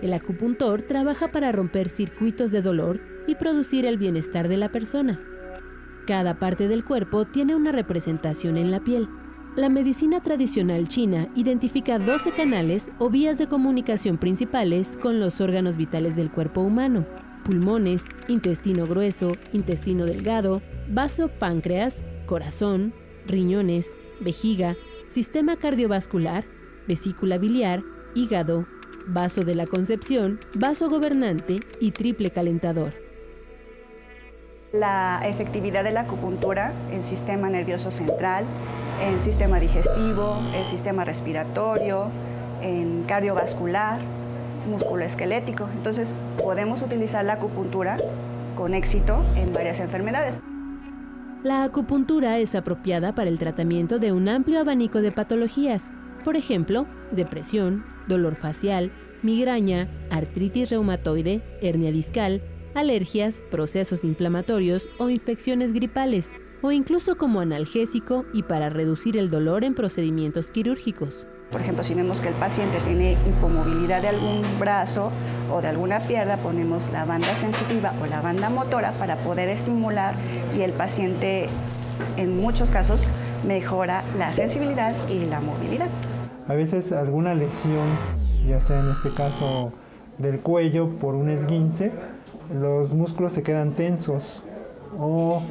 El 0.00 0.14
acupuntor 0.14 0.82
trabaja 0.82 1.32
para 1.32 1.52
romper 1.52 1.90
circuitos 1.90 2.50
de 2.50 2.62
dolor 2.62 3.00
y 3.26 3.34
producir 3.34 3.84
el 3.84 3.98
bienestar 3.98 4.48
de 4.48 4.56
la 4.56 4.70
persona. 4.70 5.20
Cada 6.08 6.38
parte 6.38 6.68
del 6.68 6.86
cuerpo 6.86 7.26
tiene 7.26 7.54
una 7.54 7.70
representación 7.70 8.56
en 8.56 8.70
la 8.70 8.80
piel. 8.80 9.10
La 9.56 9.68
medicina 9.68 10.22
tradicional 10.22 10.88
china 10.88 11.28
identifica 11.34 11.98
12 11.98 12.30
canales 12.30 12.90
o 12.98 13.10
vías 13.10 13.36
de 13.36 13.46
comunicación 13.46 14.16
principales 14.16 14.96
con 14.96 15.20
los 15.20 15.42
órganos 15.42 15.76
vitales 15.76 16.16
del 16.16 16.30
cuerpo 16.30 16.62
humano. 16.62 17.04
Pulmones, 17.44 18.06
intestino 18.26 18.86
grueso, 18.86 19.32
intestino 19.52 20.06
delgado, 20.06 20.62
vaso 20.88 21.28
páncreas, 21.28 22.06
corazón, 22.24 22.94
riñones, 23.26 23.98
vejiga, 24.18 24.76
sistema 25.08 25.56
cardiovascular, 25.56 26.46
vesícula 26.86 27.36
biliar, 27.36 27.82
hígado, 28.14 28.66
vaso 29.08 29.42
de 29.42 29.54
la 29.54 29.66
concepción, 29.66 30.40
vaso 30.54 30.88
gobernante 30.88 31.60
y 31.82 31.90
triple 31.90 32.30
calentador. 32.30 33.07
La 34.72 35.22
efectividad 35.24 35.82
de 35.82 35.92
la 35.92 36.00
acupuntura 36.00 36.72
en 36.92 37.02
sistema 37.02 37.48
nervioso 37.48 37.90
central, 37.90 38.44
en 39.02 39.18
sistema 39.18 39.60
digestivo, 39.60 40.36
en 40.54 40.64
sistema 40.64 41.06
respiratorio, 41.06 42.10
en 42.60 43.04
cardiovascular, 43.04 43.98
músculo 44.68 45.04
esquelético. 45.04 45.66
Entonces 45.74 46.18
podemos 46.42 46.82
utilizar 46.82 47.24
la 47.24 47.34
acupuntura 47.34 47.96
con 48.58 48.74
éxito 48.74 49.24
en 49.36 49.54
varias 49.54 49.80
enfermedades. 49.80 50.34
La 51.42 51.64
acupuntura 51.64 52.36
es 52.36 52.54
apropiada 52.54 53.14
para 53.14 53.30
el 53.30 53.38
tratamiento 53.38 53.98
de 53.98 54.12
un 54.12 54.28
amplio 54.28 54.60
abanico 54.60 55.00
de 55.00 55.12
patologías, 55.12 55.92
por 56.24 56.36
ejemplo, 56.36 56.84
depresión, 57.10 57.86
dolor 58.06 58.34
facial, 58.34 58.90
migraña, 59.22 59.88
artritis 60.10 60.68
reumatoide, 60.68 61.40
hernia 61.62 61.90
discal, 61.90 62.42
alergias, 62.78 63.42
procesos 63.50 64.04
inflamatorios 64.04 64.88
o 64.98 65.10
infecciones 65.10 65.72
gripales, 65.72 66.32
o 66.62 66.72
incluso 66.72 67.16
como 67.16 67.40
analgésico 67.40 68.24
y 68.32 68.42
para 68.42 68.70
reducir 68.70 69.16
el 69.16 69.30
dolor 69.30 69.64
en 69.64 69.74
procedimientos 69.74 70.50
quirúrgicos. 70.50 71.26
Por 71.50 71.60
ejemplo, 71.62 71.82
si 71.82 71.94
vemos 71.94 72.20
que 72.20 72.28
el 72.28 72.34
paciente 72.34 72.78
tiene 72.84 73.12
hipomovilidad 73.12 74.02
de 74.02 74.08
algún 74.08 74.42
brazo 74.58 75.10
o 75.50 75.62
de 75.62 75.68
alguna 75.68 75.98
pierna, 75.98 76.36
ponemos 76.36 76.90
la 76.92 77.04
banda 77.04 77.34
sensitiva 77.36 77.94
o 78.02 78.06
la 78.06 78.20
banda 78.20 78.50
motora 78.50 78.92
para 78.92 79.16
poder 79.16 79.48
estimular 79.48 80.14
y 80.56 80.60
el 80.60 80.72
paciente 80.72 81.48
en 82.16 82.36
muchos 82.36 82.70
casos 82.70 83.02
mejora 83.46 84.04
la 84.18 84.32
sensibilidad 84.32 84.94
y 85.08 85.24
la 85.24 85.40
movilidad. 85.40 85.88
A 86.48 86.54
veces 86.54 86.92
alguna 86.92 87.34
lesión, 87.34 87.88
ya 88.46 88.60
sea 88.60 88.80
en 88.80 88.90
este 88.90 89.14
caso 89.14 89.72
del 90.18 90.40
cuello 90.40 90.90
por 90.98 91.14
un 91.14 91.30
esguince, 91.30 91.92
los 92.52 92.94
músculos 92.94 93.32
se 93.32 93.42
quedan 93.42 93.72
tensos 93.72 94.44
o 94.98 95.42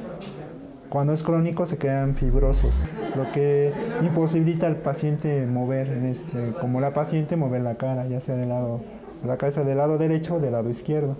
cuando 0.89 1.13
es 1.13 1.21
crónico 1.21 1.65
se 1.65 1.77
quedan 1.77 2.15
fibrosos, 2.15 2.87
lo 3.15 3.29
que 3.31 3.73
imposibilita 4.01 4.67
al 4.67 4.77
paciente 4.77 5.45
mover, 5.45 5.87
este, 6.05 6.53
como 6.61 6.79
la 6.79 6.93
paciente 6.93 7.35
mover 7.35 7.61
la 7.61 7.75
cara, 7.75 8.07
ya 8.07 8.19
sea 8.19 8.35
del 8.35 8.49
lado, 8.49 8.79
la 9.25 9.37
cabeza 9.37 9.63
del 9.63 9.77
lado 9.77 9.97
derecho 9.97 10.35
o 10.35 10.39
del 10.39 10.53
lado 10.53 10.69
izquierdo. 10.69 11.17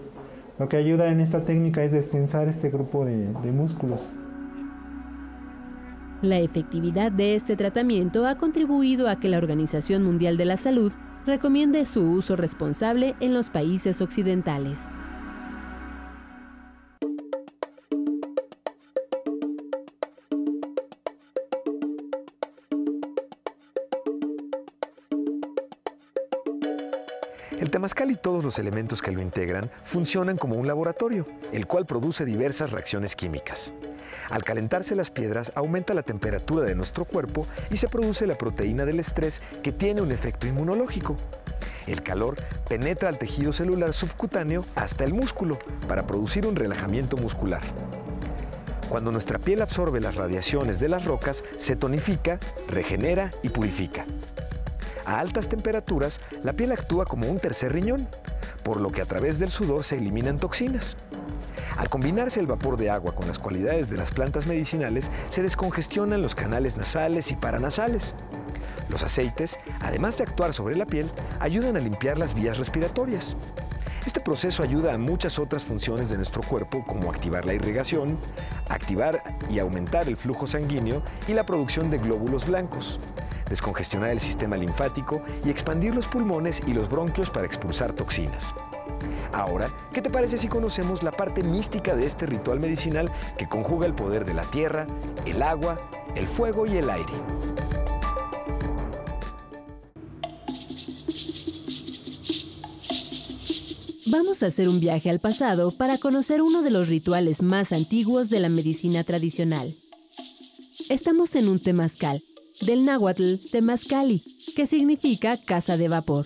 Lo 0.58 0.70
que 0.70 0.78
ayuda 0.78 1.12
en 1.12 1.20
esta 1.20 1.44
técnica 1.44 1.84
es 1.84 1.92
destensar 1.92 2.48
este 2.48 2.70
grupo 2.70 3.06
de, 3.06 3.28
de 3.44 3.52
músculos. 3.52 4.14
La 6.22 6.40
efectividad 6.40 7.12
de 7.12 7.36
este 7.36 7.56
tratamiento 7.56 8.26
ha 8.26 8.36
contribuido 8.36 9.08
a 9.08 9.20
que 9.20 9.30
la 9.30 9.38
Organización 9.38 10.04
Mundial 10.04 10.38
de 10.38 10.46
la 10.46 10.58
Salud 10.58 10.94
recomiende 11.28 11.86
su 11.86 12.02
uso 12.02 12.36
responsable 12.36 13.16
en 13.20 13.34
los 13.34 13.50
países 13.50 14.02
occidentales. 14.02 14.88
Temazcal 27.88 28.12
y 28.12 28.15
todos 28.15 28.44
los 28.44 28.60
elementos 28.60 29.01
que 29.01 29.13
lo 29.13 29.22
integran 29.22 29.72
funcionan 29.86 30.36
como 30.36 30.56
un 30.56 30.67
laboratorio, 30.67 31.25
el 31.53 31.67
cual 31.67 31.86
produce 31.86 32.25
diversas 32.25 32.72
reacciones 32.72 33.15
químicas. 33.15 33.72
Al 34.29 34.44
calentarse 34.44 34.94
las 34.94 35.10
piedras 35.10 35.53
aumenta 35.56 35.94
la 35.94 36.03
temperatura 36.03 36.65
de 36.65 36.75
nuestro 36.75 37.06
cuerpo 37.06 37.48
y 37.72 37.77
se 37.77 37.88
produce 37.88 38.27
la 38.27 38.38
proteína 38.38 38.84
del 38.84 39.00
estrés 39.00 39.41
que 39.63 39.72
tiene 39.72 40.01
un 40.01 40.12
efecto 40.12 40.48
inmunológico. 40.48 41.15
El 41.86 42.03
calor 42.03 42.36
penetra 42.67 43.08
al 43.08 43.17
tejido 43.17 43.53
celular 43.53 43.94
subcutáneo 43.94 44.65
hasta 44.75 45.06
el 45.06 45.13
músculo 45.13 45.58
para 45.88 46.06
producir 46.06 46.46
un 46.46 46.58
relajamiento 46.58 47.15
muscular. 47.15 47.62
Cuando 48.89 49.13
nuestra 49.13 49.39
piel 49.39 49.62
absorbe 49.62 50.01
las 50.01 50.15
radiaciones 50.15 50.82
de 50.82 50.89
las 50.89 51.06
rocas, 51.06 51.46
se 51.56 51.77
tonifica, 51.77 52.38
regenera 52.67 53.32
y 53.44 53.50
purifica. 53.50 54.06
A 55.08 55.22
altas 55.22 55.48
temperaturas, 55.48 56.20
la 56.44 56.52
piel 56.52 56.74
actúa 56.74 57.06
como 57.06 57.32
un 57.32 57.40
tercer 57.40 57.72
riñón, 57.72 58.10
por 58.62 58.82
lo 58.82 58.92
que 58.92 59.02
a 59.02 59.06
través 59.06 59.40
del 59.40 59.50
sudor 59.50 59.86
se 59.86 59.98
eliminan 59.98 60.38
toxinas. 60.38 60.98
Al 61.78 61.90
combinarse 61.90 62.42
el 62.42 62.48
vapor 62.48 62.76
de 62.76 62.90
agua 62.90 63.16
con 63.16 63.26
las 63.26 63.40
cualidades 63.40 63.90
de 63.90 63.96
las 63.96 64.12
plantas 64.12 64.48
medicinales, 64.48 65.10
se 65.30 65.44
descongestionan 65.44 66.22
los 66.22 66.36
canales 66.36 66.76
nasales 66.76 67.32
y 67.32 67.38
paranasales. 67.38 68.16
Los 68.90 69.02
aceites, 69.02 69.58
además 69.80 70.18
de 70.18 70.26
actuar 70.26 70.54
sobre 70.54 70.76
la 70.76 70.86
piel, 70.86 71.10
ayudan 71.40 71.78
a 71.78 71.80
limpiar 71.80 72.18
las 72.18 72.34
vías 72.34 72.58
respiratorias. 72.58 73.38
Este 74.06 74.20
proceso 74.20 74.62
ayuda 74.62 74.94
a 74.94 74.98
muchas 74.98 75.40
otras 75.40 75.64
funciones 75.64 76.10
de 76.10 76.18
nuestro 76.18 76.42
cuerpo 76.42 76.84
como 76.86 77.12
activar 77.12 77.46
la 77.46 77.54
irrigación, 77.54 78.18
activar 78.68 79.24
y 79.50 79.60
aumentar 79.60 80.10
el 80.10 80.18
flujo 80.18 80.48
sanguíneo 80.48 81.02
y 81.30 81.34
la 81.34 81.46
producción 81.46 81.90
de 81.90 81.98
glóbulos 81.98 82.46
blancos, 82.46 83.00
descongestionar 83.50 84.10
el 84.10 84.20
sistema 84.20 84.58
linfático 84.58 85.22
y 85.46 85.50
expandir 85.50 85.96
los 85.96 86.08
pulmones 86.08 86.62
y 86.66 86.74
los 86.74 86.89
bronquios 86.89 87.30
para 87.30 87.46
expulsar 87.46 87.94
toxinas. 87.94 88.54
Ahora, 89.34 89.72
¿qué 89.94 90.01
te 90.01 90.10
parece 90.10 90.38
si 90.38 90.48
conocemos 90.48 91.04
la 91.04 91.12
parte 91.12 91.44
mística 91.44 91.96
de 91.96 92.06
este 92.06 92.25
ritual 92.25 92.60
medicinal 92.60 93.12
que 93.38 93.48
conjuga 93.48 93.86
el 93.86 93.94
poder 93.94 94.25
de 94.25 94.34
la 94.34 94.50
tierra, 94.50 94.88
el 95.25 95.42
agua, 95.42 95.77
el 96.16 96.27
fuego 96.27 96.66
y 96.66 96.77
el 96.77 96.89
aire? 96.89 97.13
Vamos 104.10 104.42
a 104.42 104.46
hacer 104.46 104.70
un 104.70 104.80
viaje 104.80 105.10
al 105.10 105.20
pasado 105.20 105.72
para 105.72 105.98
conocer 105.98 106.42
uno 106.42 106.62
de 106.62 106.72
los 106.72 106.88
rituales 106.88 107.42
más 107.42 107.74
antiguos 107.74 108.30
de 108.30 108.39
la 108.39 108.48
medicina 108.48 109.04
tradicional. 109.04 109.75
Estamos 110.88 111.36
en 111.36 111.50
un 111.50 111.60
temazcal, 111.60 112.24
del 112.62 112.86
náhuatl 112.86 113.36
temazcali, 113.52 114.22
que 114.56 114.68
significa 114.68 115.38
casa 115.38 115.78
de 115.78 115.88
vapor. 115.88 116.26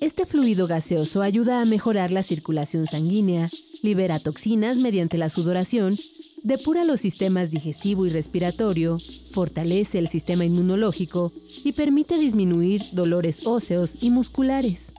Este 0.00 0.26
fluido 0.26 0.66
gaseoso 0.66 1.22
ayuda 1.22 1.60
a 1.60 1.64
mejorar 1.64 2.10
la 2.10 2.22
circulación 2.22 2.86
sanguínea, 2.86 3.48
libera 3.82 4.18
toxinas 4.18 4.78
mediante 4.78 5.16
la 5.16 5.30
sudoración, 5.30 5.96
depura 6.42 6.84
los 6.84 7.00
sistemas 7.00 7.50
digestivo 7.50 8.06
y 8.06 8.10
respiratorio, 8.10 8.98
fortalece 9.32 9.98
el 9.98 10.08
sistema 10.08 10.44
inmunológico 10.44 11.32
y 11.64 11.72
permite 11.72 12.18
disminuir 12.18 12.82
dolores 12.92 13.46
óseos 13.46 14.02
y 14.02 14.10
musculares. 14.10 14.92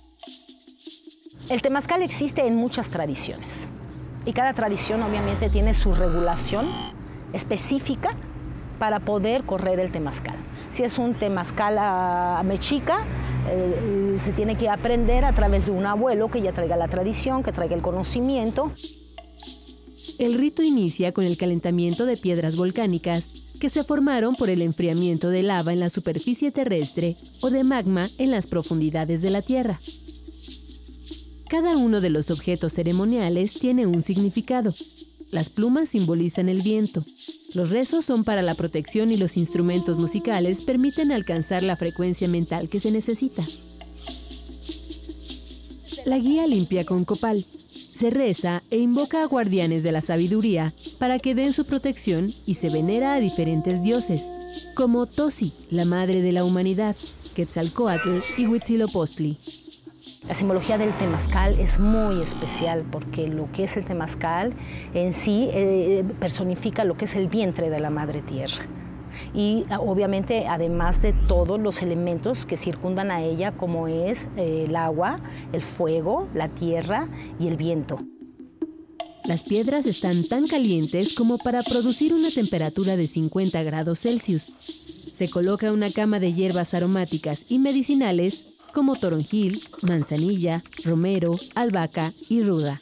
El 1.49 1.61
temazcal 1.61 2.01
existe 2.01 2.45
en 2.45 2.55
muchas 2.55 2.89
tradiciones 2.89 3.67
y 4.25 4.33
cada 4.33 4.53
tradición 4.53 5.01
obviamente 5.03 5.49
tiene 5.49 5.73
su 5.73 5.93
regulación 5.93 6.65
específica 7.33 8.17
para 8.77 8.99
poder 8.99 9.43
correr 9.43 9.79
el 9.79 9.91
temazcal. 9.91 10.35
Si 10.71 10.83
es 10.83 10.97
un 10.97 11.13
temazcal 11.13 11.77
a 11.79 12.41
mexica, 12.45 13.05
eh, 13.49 14.15
se 14.17 14.33
tiene 14.33 14.57
que 14.57 14.69
aprender 14.69 15.23
a 15.23 15.33
través 15.33 15.67
de 15.67 15.71
un 15.71 15.85
abuelo 15.85 16.29
que 16.29 16.41
ya 16.41 16.51
traiga 16.51 16.75
la 16.75 16.87
tradición, 16.87 17.43
que 17.43 17.51
traiga 17.51 17.75
el 17.75 17.81
conocimiento. 17.81 18.71
El 20.19 20.33
rito 20.33 20.63
inicia 20.63 21.13
con 21.13 21.23
el 21.23 21.37
calentamiento 21.37 22.05
de 22.05 22.17
piedras 22.17 22.55
volcánicas 22.55 23.29
que 23.59 23.69
se 23.69 23.83
formaron 23.83 24.35
por 24.35 24.49
el 24.49 24.61
enfriamiento 24.61 25.29
de 25.29 25.43
lava 25.43 25.73
en 25.73 25.79
la 25.79 25.89
superficie 25.89 26.51
terrestre 26.51 27.15
o 27.41 27.49
de 27.49 27.63
magma 27.63 28.07
en 28.17 28.31
las 28.31 28.47
profundidades 28.47 29.21
de 29.21 29.29
la 29.29 29.41
Tierra. 29.41 29.79
Cada 31.49 31.77
uno 31.77 32.01
de 32.01 32.09
los 32.09 32.29
objetos 32.29 32.73
ceremoniales 32.73 33.53
tiene 33.53 33.87
un 33.87 34.01
significado. 34.01 34.73
Las 35.31 35.49
plumas 35.49 35.89
simbolizan 35.89 36.49
el 36.49 36.61
viento, 36.61 37.03
los 37.57 37.71
rezos 37.71 38.05
son 38.05 38.23
para 38.23 38.43
la 38.43 38.53
protección 38.53 39.09
y 39.09 39.17
los 39.17 39.35
instrumentos 39.35 39.97
musicales 39.97 40.61
permiten 40.61 41.11
alcanzar 41.11 41.63
la 41.63 41.75
frecuencia 41.75 42.27
mental 42.27 42.69
que 42.69 42.79
se 42.79 42.91
necesita. 42.91 43.43
La 46.05 46.19
guía 46.19 46.45
limpia 46.45 46.85
con 46.85 47.03
copal. 47.03 47.43
Se 47.73 48.11
reza 48.11 48.61
e 48.69 48.77
invoca 48.77 49.23
a 49.23 49.25
guardianes 49.25 49.81
de 49.81 49.91
la 49.91 50.01
sabiduría 50.01 50.71
para 50.99 51.17
que 51.17 51.33
den 51.33 51.51
su 51.51 51.65
protección 51.65 52.31
y 52.45 52.53
se 52.53 52.69
venera 52.69 53.15
a 53.15 53.19
diferentes 53.19 53.81
dioses, 53.81 54.29
como 54.75 55.07
Tosi, 55.07 55.51
la 55.71 55.85
madre 55.85 56.21
de 56.21 56.33
la 56.33 56.43
humanidad, 56.43 56.95
Quetzalcoatl 57.33 58.19
y 58.37 58.45
Huitzilopochtli. 58.45 59.39
La 60.27 60.33
simbología 60.33 60.77
del 60.77 60.95
temazcal 60.97 61.57
es 61.57 61.79
muy 61.79 62.21
especial 62.21 62.83
porque 62.91 63.27
lo 63.27 63.49
que 63.53 63.63
es 63.63 63.77
el 63.77 63.85
temazcal 63.85 64.53
en 64.93 65.13
sí 65.13 65.47
eh, 65.53 66.03
personifica 66.19 66.83
lo 66.83 66.97
que 66.97 67.05
es 67.05 67.15
el 67.15 67.29
vientre 67.29 67.69
de 67.69 67.79
la 67.79 67.89
madre 67.89 68.21
tierra. 68.21 68.67
Y 69.33 69.65
ah, 69.69 69.79
obviamente 69.79 70.45
además 70.47 71.01
de 71.01 71.13
todos 71.13 71.59
los 71.61 71.81
elementos 71.81 72.45
que 72.45 72.57
circundan 72.57 73.09
a 73.09 73.23
ella 73.23 73.53
como 73.53 73.87
es 73.87 74.27
eh, 74.35 74.65
el 74.67 74.75
agua, 74.75 75.21
el 75.53 75.61
fuego, 75.61 76.27
la 76.33 76.49
tierra 76.49 77.07
y 77.39 77.47
el 77.47 77.55
viento. 77.55 77.97
Las 79.23 79.43
piedras 79.43 79.85
están 79.85 80.25
tan 80.25 80.45
calientes 80.45 81.13
como 81.13 81.37
para 81.37 81.63
producir 81.63 82.13
una 82.13 82.29
temperatura 82.29 82.97
de 82.97 83.07
50 83.07 83.63
grados 83.63 84.01
Celsius. 84.01 84.53
Se 85.13 85.29
coloca 85.29 85.71
una 85.71 85.89
cama 85.89 86.19
de 86.19 86.33
hierbas 86.33 86.73
aromáticas 86.73 87.45
y 87.49 87.59
medicinales 87.59 88.56
como 88.77 88.95
toronjil, 88.95 89.59
manzanilla, 89.81 90.61
romero, 90.83 91.35
albahaca 91.55 92.13
y 92.29 92.43
ruda. 92.43 92.79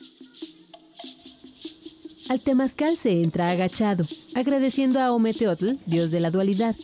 Al 2.27 2.41
temazcal 2.41 2.97
se 2.97 3.21
entra 3.21 3.49
agachado, 3.49 4.03
agradeciendo 4.33 4.99
a 4.99 5.13
Ometeotl, 5.13 5.75
dios 5.85 6.11
de 6.11 6.19
la 6.19 6.31
dualidad. 6.31 6.75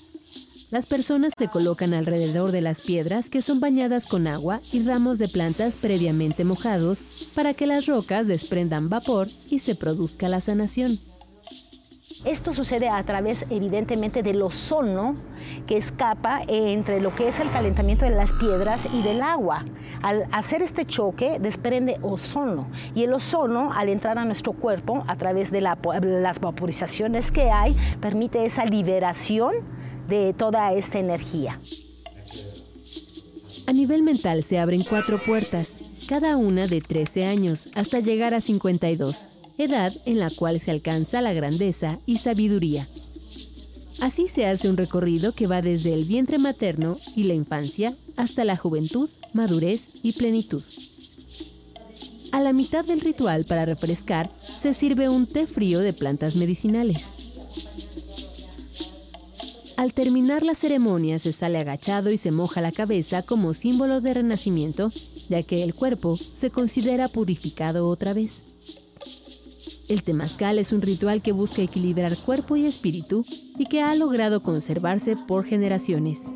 Las 0.69 0.86
personas 0.86 1.34
se 1.38 1.50
colocan 1.50 1.93
alrededor 1.93 2.54
de 2.54 2.62
las 2.62 2.80
piedras 2.80 3.30
que 3.30 3.41
son 3.41 3.60
bañadas 3.60 4.08
con 4.08 4.28
agua 4.28 4.62
y 4.71 4.82
ramos 4.82 5.19
de 5.19 5.28
plantas 5.28 5.76
previamente 5.76 6.45
mojados 6.45 7.04
para 7.36 7.54
que 7.54 7.67
las 7.67 7.88
rocas 7.88 8.28
desprendan 8.28 8.88
vapor 8.88 9.28
y 9.50 9.60
se 9.60 9.76
produzca 9.76 10.30
la 10.30 10.39
sanación. 10.39 10.97
Esto 12.24 12.54
sucede 12.54 12.88
a 12.88 13.02
través 13.04 13.48
evidentemente 13.50 14.22
del 14.22 14.44
ozono 14.44 15.16
que 15.66 15.78
escapa 15.78 16.42
entre 16.48 17.02
lo 17.02 17.16
que 17.16 17.28
es 17.28 17.40
el 17.40 17.50
calentamiento 17.50 18.06
de 18.06 18.12
las 18.12 18.32
piedras 18.34 18.88
y 18.94 19.02
del 19.02 19.24
agua. 19.24 19.66
Al 20.04 20.28
hacer 20.32 20.62
este 20.62 20.86
choque 20.86 21.40
desprende 21.40 21.98
ozono 22.04 22.68
y 22.94 23.04
el 23.04 23.14
ozono 23.14 23.74
al 23.74 23.90
entrar 23.90 24.20
a 24.20 24.26
nuestro 24.26 24.54
cuerpo 24.54 25.04
a 25.08 25.16
través 25.16 25.50
de 25.50 25.62
las 25.62 26.40
vaporizaciones 26.40 27.32
que 27.32 27.50
hay 27.50 27.76
permite 28.00 28.46
esa 28.46 28.66
liberación 28.66 29.56
de 30.08 30.34
toda 30.34 30.74
esta 30.74 31.00
energía. 31.00 31.60
A 33.66 33.74
nivel 33.74 34.04
mental 34.04 34.44
se 34.44 34.60
abren 34.60 34.84
cuatro 34.84 35.18
puertas, 35.18 35.78
cada 36.08 36.38
una 36.38 36.68
de 36.68 36.82
13 36.82 37.26
años, 37.26 37.70
hasta 37.74 38.00
llegar 38.00 38.36
a 38.36 38.42
52 38.42 39.26
edad 39.63 39.93
en 40.06 40.19
la 40.19 40.30
cual 40.30 40.60
se 40.60 40.71
alcanza 40.71 41.21
la 41.21 41.34
grandeza 41.34 42.00
y 42.06 42.17
sabiduría. 42.17 42.88
Así 44.00 44.28
se 44.30 44.47
hace 44.47 44.69
un 44.69 44.78
recorrido 44.78 45.34
que 45.34 45.47
va 45.47 45.62
desde 45.62 45.93
el 45.93 46.06
vientre 46.06 46.39
materno 46.39 46.97
y 47.15 47.24
la 47.24 47.36
infancia 47.36 47.95
hasta 48.15 48.43
la 48.43 48.58
juventud, 48.58 49.10
madurez 49.34 49.89
y 50.02 50.13
plenitud. 50.13 50.63
A 52.32 52.39
la 52.39 52.54
mitad 52.54 52.86
del 52.86 53.02
ritual 53.02 53.45
para 53.45 53.65
refrescar 53.65 54.30
se 54.58 54.74
sirve 54.74 55.10
un 55.10 55.28
té 55.28 55.45
frío 55.47 55.80
de 55.80 55.93
plantas 55.93 56.36
medicinales. 56.36 57.10
Al 59.78 59.93
terminar 59.93 60.43
la 60.43 60.56
ceremonia 60.56 61.19
se 61.19 61.34
sale 61.34 61.58
agachado 61.58 62.12
y 62.12 62.17
se 62.17 62.32
moja 62.32 62.62
la 62.62 62.71
cabeza 62.71 63.24
como 63.24 63.54
símbolo 63.54 64.00
de 64.00 64.13
renacimiento, 64.13 64.91
ya 65.30 65.43
que 65.43 65.63
el 65.63 65.74
cuerpo 65.74 66.17
se 66.17 66.52
considera 66.52 67.08
purificado 67.08 67.88
otra 67.88 68.13
vez. 68.13 68.43
El 69.91 70.04
temazcal 70.04 70.58
es 70.58 70.71
un 70.71 70.82
ritual 70.82 71.21
que 71.21 71.34
busca 71.34 71.62
equilibrar 71.62 72.15
cuerpo 72.15 72.56
y 72.56 72.65
espíritu 72.65 73.25
y 73.58 73.65
que 73.65 73.82
ha 73.82 73.93
logrado 73.93 74.41
conservarse 74.41 75.17
por 75.17 75.43
generaciones. 75.43 76.27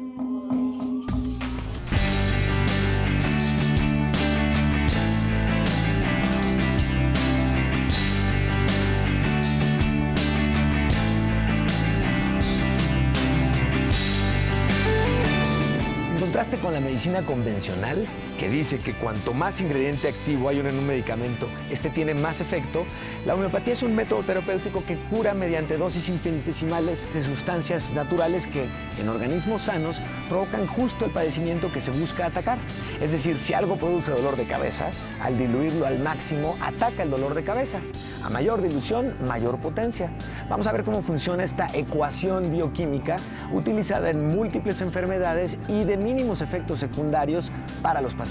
¿En 16.12 16.20
contraste 16.20 16.58
con 16.58 16.74
la 16.74 16.82
medicina 16.82 17.22
convencional, 17.22 18.06
que 18.38 18.50
dice 18.50 18.80
que 18.80 18.94
cuanto 18.94 19.34
más 19.34 19.62
ingrediente 19.62 20.10
activo 20.10 20.50
hay 20.50 20.60
en 20.60 20.68
un 20.68 20.86
medicamento, 20.86 21.48
este 21.72 21.90
tiene 21.90 22.14
más 22.14 22.42
efecto, 22.42 22.86
la 23.26 23.36
homeopatía 23.36 23.74
es 23.74 23.84
un 23.84 23.96
método 23.96 24.24
terapéutico 24.24 24.84
que 24.86 24.98
cura 25.10 25.34
mediante 25.34 25.78
dosis 25.78 26.10
infinitesimales 26.10 27.08
de 27.14 27.24
sustancias 27.24 27.92
naturales 27.92 28.48
que 28.48 28.66
en 29.00 29.10
organismos 29.10 29.64
sanos 29.64 30.02
provocan 30.30 30.68
justo 30.68 31.06
el 31.06 31.12
padecimiento 31.12 31.72
que 31.72 31.82
se 31.82 31.92
busca 31.92 32.26
atacar. 32.26 32.58
Es 33.02 33.12
decir, 33.12 33.38
si 33.38 33.54
algo 33.54 33.78
produce 33.78 34.12
dolor 34.12 34.36
de 34.36 34.46
cabeza, 34.46 34.90
al 35.22 35.38
diluirlo 35.38 35.86
al 35.86 36.00
máximo, 36.00 36.58
ataca 36.62 37.04
el 37.04 37.12
dolor 37.12 37.36
de 37.36 37.44
cabeza. 37.44 37.80
A 38.24 38.30
mayor 38.30 38.62
dilución, 38.62 39.16
mayor 39.26 39.60
potencia. 39.60 40.10
Vamos 40.50 40.68
a 40.68 40.72
ver 40.72 40.84
cómo 40.84 41.02
funciona 41.02 41.44
esta 41.44 41.68
ecuación 41.74 42.52
bioquímica 42.52 43.18
utilizada 43.54 44.10
en 44.10 44.36
múltiples 44.36 44.82
enfermedades 44.82 45.58
y 45.68 45.84
de 45.84 45.98
mínimos 45.98 46.42
efectos 46.42 46.80
secundarios 46.80 47.52
para 47.82 48.02
los 48.02 48.14
pacientes. 48.14 48.25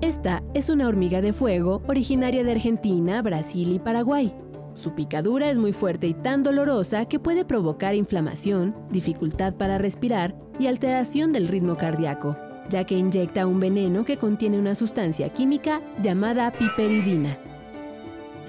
Esta 0.00 0.44
es 0.54 0.68
una 0.68 0.86
hormiga 0.86 1.20
de 1.20 1.32
fuego 1.32 1.82
originaria 1.88 2.44
de 2.44 2.52
Argentina, 2.52 3.20
Brasil 3.20 3.72
y 3.72 3.78
Paraguay. 3.80 4.32
Su 4.74 4.94
picadura 4.94 5.50
es 5.50 5.58
muy 5.58 5.72
fuerte 5.72 6.06
y 6.06 6.14
tan 6.14 6.44
dolorosa 6.44 7.06
que 7.06 7.18
puede 7.18 7.44
provocar 7.44 7.96
inflamación, 7.96 8.74
dificultad 8.90 9.54
para 9.54 9.78
respirar 9.78 10.36
y 10.60 10.68
alteración 10.68 11.32
del 11.32 11.48
ritmo 11.48 11.74
cardíaco, 11.74 12.36
ya 12.70 12.84
que 12.84 12.96
inyecta 12.96 13.46
un 13.46 13.58
veneno 13.58 14.04
que 14.04 14.16
contiene 14.16 14.58
una 14.58 14.76
sustancia 14.76 15.30
química 15.30 15.80
llamada 16.00 16.52
piperidina. 16.52 17.38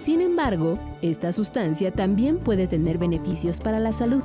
Sin 0.05 0.21
embargo, 0.21 0.75
esta 1.01 1.33
sustancia 1.33 1.91
también 1.91 2.37
puede 2.37 2.67
tener 2.67 2.99
beneficios 2.99 3.59
para 3.59 3.79
la 3.79 3.91
salud. 3.91 4.21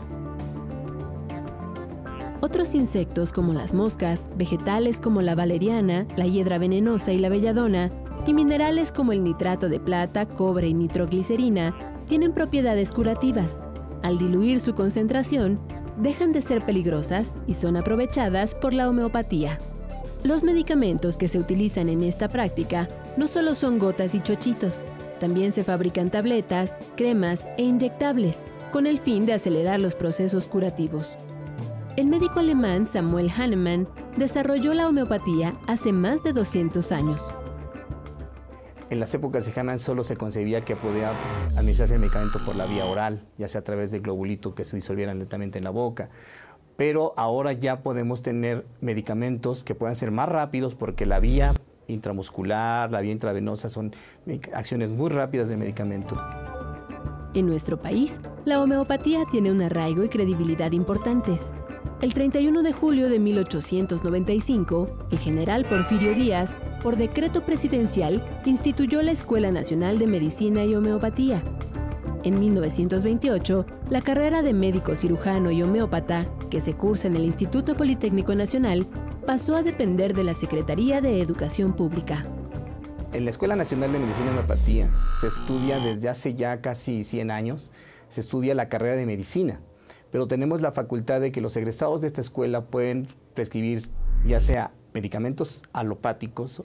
Otros 2.42 2.74
insectos 2.74 3.32
como 3.32 3.54
las 3.54 3.72
moscas, 3.72 4.28
vegetales 4.36 5.00
como 5.00 5.22
la 5.22 5.34
valeriana, 5.34 6.06
la 6.18 6.26
hiedra 6.26 6.58
venenosa 6.58 7.14
y 7.14 7.18
la 7.18 7.30
belladona, 7.30 7.88
y 8.26 8.34
minerales 8.34 8.92
como 8.92 9.12
el 9.12 9.24
nitrato 9.24 9.70
de 9.70 9.80
plata, 9.80 10.26
cobre 10.26 10.68
y 10.68 10.74
nitroglicerina 10.74 11.74
tienen 12.08 12.34
propiedades 12.34 12.92
curativas. 12.92 13.62
Al 14.02 14.18
diluir 14.18 14.60
su 14.60 14.74
concentración, 14.74 15.58
dejan 15.96 16.32
de 16.32 16.42
ser 16.42 16.60
peligrosas 16.60 17.32
y 17.46 17.54
son 17.54 17.78
aprovechadas 17.78 18.54
por 18.54 18.74
la 18.74 18.86
homeopatía. 18.86 19.58
Los 20.24 20.42
medicamentos 20.42 21.16
que 21.16 21.28
se 21.28 21.38
utilizan 21.38 21.88
en 21.88 22.02
esta 22.02 22.28
práctica 22.28 22.86
no 23.16 23.26
solo 23.26 23.54
son 23.54 23.78
gotas 23.78 24.14
y 24.14 24.20
chochitos, 24.20 24.84
también 25.20 25.52
se 25.52 25.62
fabrican 25.62 26.10
tabletas, 26.10 26.80
cremas 26.96 27.46
e 27.56 27.62
inyectables, 27.62 28.44
con 28.72 28.88
el 28.88 28.98
fin 28.98 29.26
de 29.26 29.34
acelerar 29.34 29.78
los 29.78 29.94
procesos 29.94 30.48
curativos. 30.48 31.16
El 31.96 32.06
médico 32.06 32.40
alemán 32.40 32.86
Samuel 32.86 33.30
Hahnemann 33.30 33.86
desarrolló 34.16 34.74
la 34.74 34.88
homeopatía 34.88 35.54
hace 35.66 35.92
más 35.92 36.22
de 36.22 36.32
200 36.32 36.90
años. 36.92 37.34
En 38.90 38.98
las 38.98 39.14
épocas 39.14 39.44
de 39.44 39.52
Hahnemann 39.52 39.78
solo 39.78 40.02
se 40.02 40.16
concebía 40.16 40.62
que 40.62 40.74
podía 40.74 41.12
administrarse 41.56 41.94
el 41.94 42.00
medicamento 42.00 42.38
por 42.44 42.56
la 42.56 42.66
vía 42.66 42.86
oral, 42.86 43.24
ya 43.38 43.46
sea 43.46 43.60
a 43.60 43.64
través 43.64 43.92
de 43.92 44.00
globulito 44.00 44.54
que 44.54 44.64
se 44.64 44.76
disolvieran 44.76 45.18
lentamente 45.18 45.58
en 45.58 45.64
la 45.64 45.70
boca. 45.70 46.10
Pero 46.76 47.12
ahora 47.16 47.52
ya 47.52 47.82
podemos 47.82 48.22
tener 48.22 48.66
medicamentos 48.80 49.62
que 49.62 49.74
puedan 49.74 49.94
ser 49.94 50.10
más 50.10 50.28
rápidos 50.28 50.74
porque 50.74 51.06
la 51.06 51.20
vía 51.20 51.54
intramuscular, 51.90 52.90
la 52.90 53.00
vía 53.00 53.12
intravenosa 53.12 53.68
son 53.68 53.94
acciones 54.52 54.90
muy 54.90 55.10
rápidas 55.10 55.48
del 55.48 55.58
medicamento. 55.58 56.16
En 57.34 57.46
nuestro 57.46 57.78
país, 57.78 58.20
la 58.44 58.60
homeopatía 58.60 59.22
tiene 59.30 59.52
un 59.52 59.62
arraigo 59.62 60.02
y 60.02 60.08
credibilidad 60.08 60.72
importantes. 60.72 61.52
El 62.00 62.12
31 62.12 62.62
de 62.62 62.72
julio 62.72 63.08
de 63.08 63.20
1895, 63.20 65.08
el 65.12 65.18
general 65.18 65.64
Porfirio 65.64 66.14
Díaz, 66.14 66.56
por 66.82 66.96
decreto 66.96 67.42
presidencial, 67.42 68.26
instituyó 68.46 69.02
la 69.02 69.12
Escuela 69.12 69.52
Nacional 69.52 69.98
de 69.98 70.06
Medicina 70.06 70.64
y 70.64 70.74
Homeopatía. 70.74 71.42
En 72.22 72.38
1928, 72.38 73.64
la 73.88 74.02
carrera 74.02 74.42
de 74.42 74.52
médico 74.52 74.94
cirujano 74.94 75.50
y 75.50 75.62
homeópata, 75.62 76.26
que 76.50 76.60
se 76.60 76.74
cursa 76.74 77.08
en 77.08 77.16
el 77.16 77.24
Instituto 77.24 77.74
Politécnico 77.74 78.34
Nacional, 78.34 78.86
pasó 79.26 79.56
a 79.56 79.62
depender 79.62 80.12
de 80.12 80.24
la 80.24 80.34
Secretaría 80.34 81.00
de 81.00 81.22
Educación 81.22 81.72
Pública. 81.72 82.26
En 83.14 83.24
la 83.24 83.30
Escuela 83.30 83.56
Nacional 83.56 83.92
de 83.92 84.00
Medicina 84.00 84.26
y 84.26 84.30
Homeopatía 84.30 84.90
se 85.18 85.28
estudia 85.28 85.78
desde 85.78 86.10
hace 86.10 86.34
ya 86.34 86.60
casi 86.60 87.04
100 87.04 87.30
años, 87.30 87.72
se 88.10 88.20
estudia 88.20 88.54
la 88.54 88.68
carrera 88.68 88.96
de 88.96 89.06
medicina, 89.06 89.60
pero 90.10 90.28
tenemos 90.28 90.60
la 90.60 90.72
facultad 90.72 91.22
de 91.22 91.32
que 91.32 91.40
los 91.40 91.56
egresados 91.56 92.02
de 92.02 92.08
esta 92.08 92.20
escuela 92.20 92.66
pueden 92.66 93.08
prescribir 93.32 93.88
ya 94.26 94.40
sea 94.40 94.72
medicamentos 94.92 95.62
alopáticos 95.72 96.60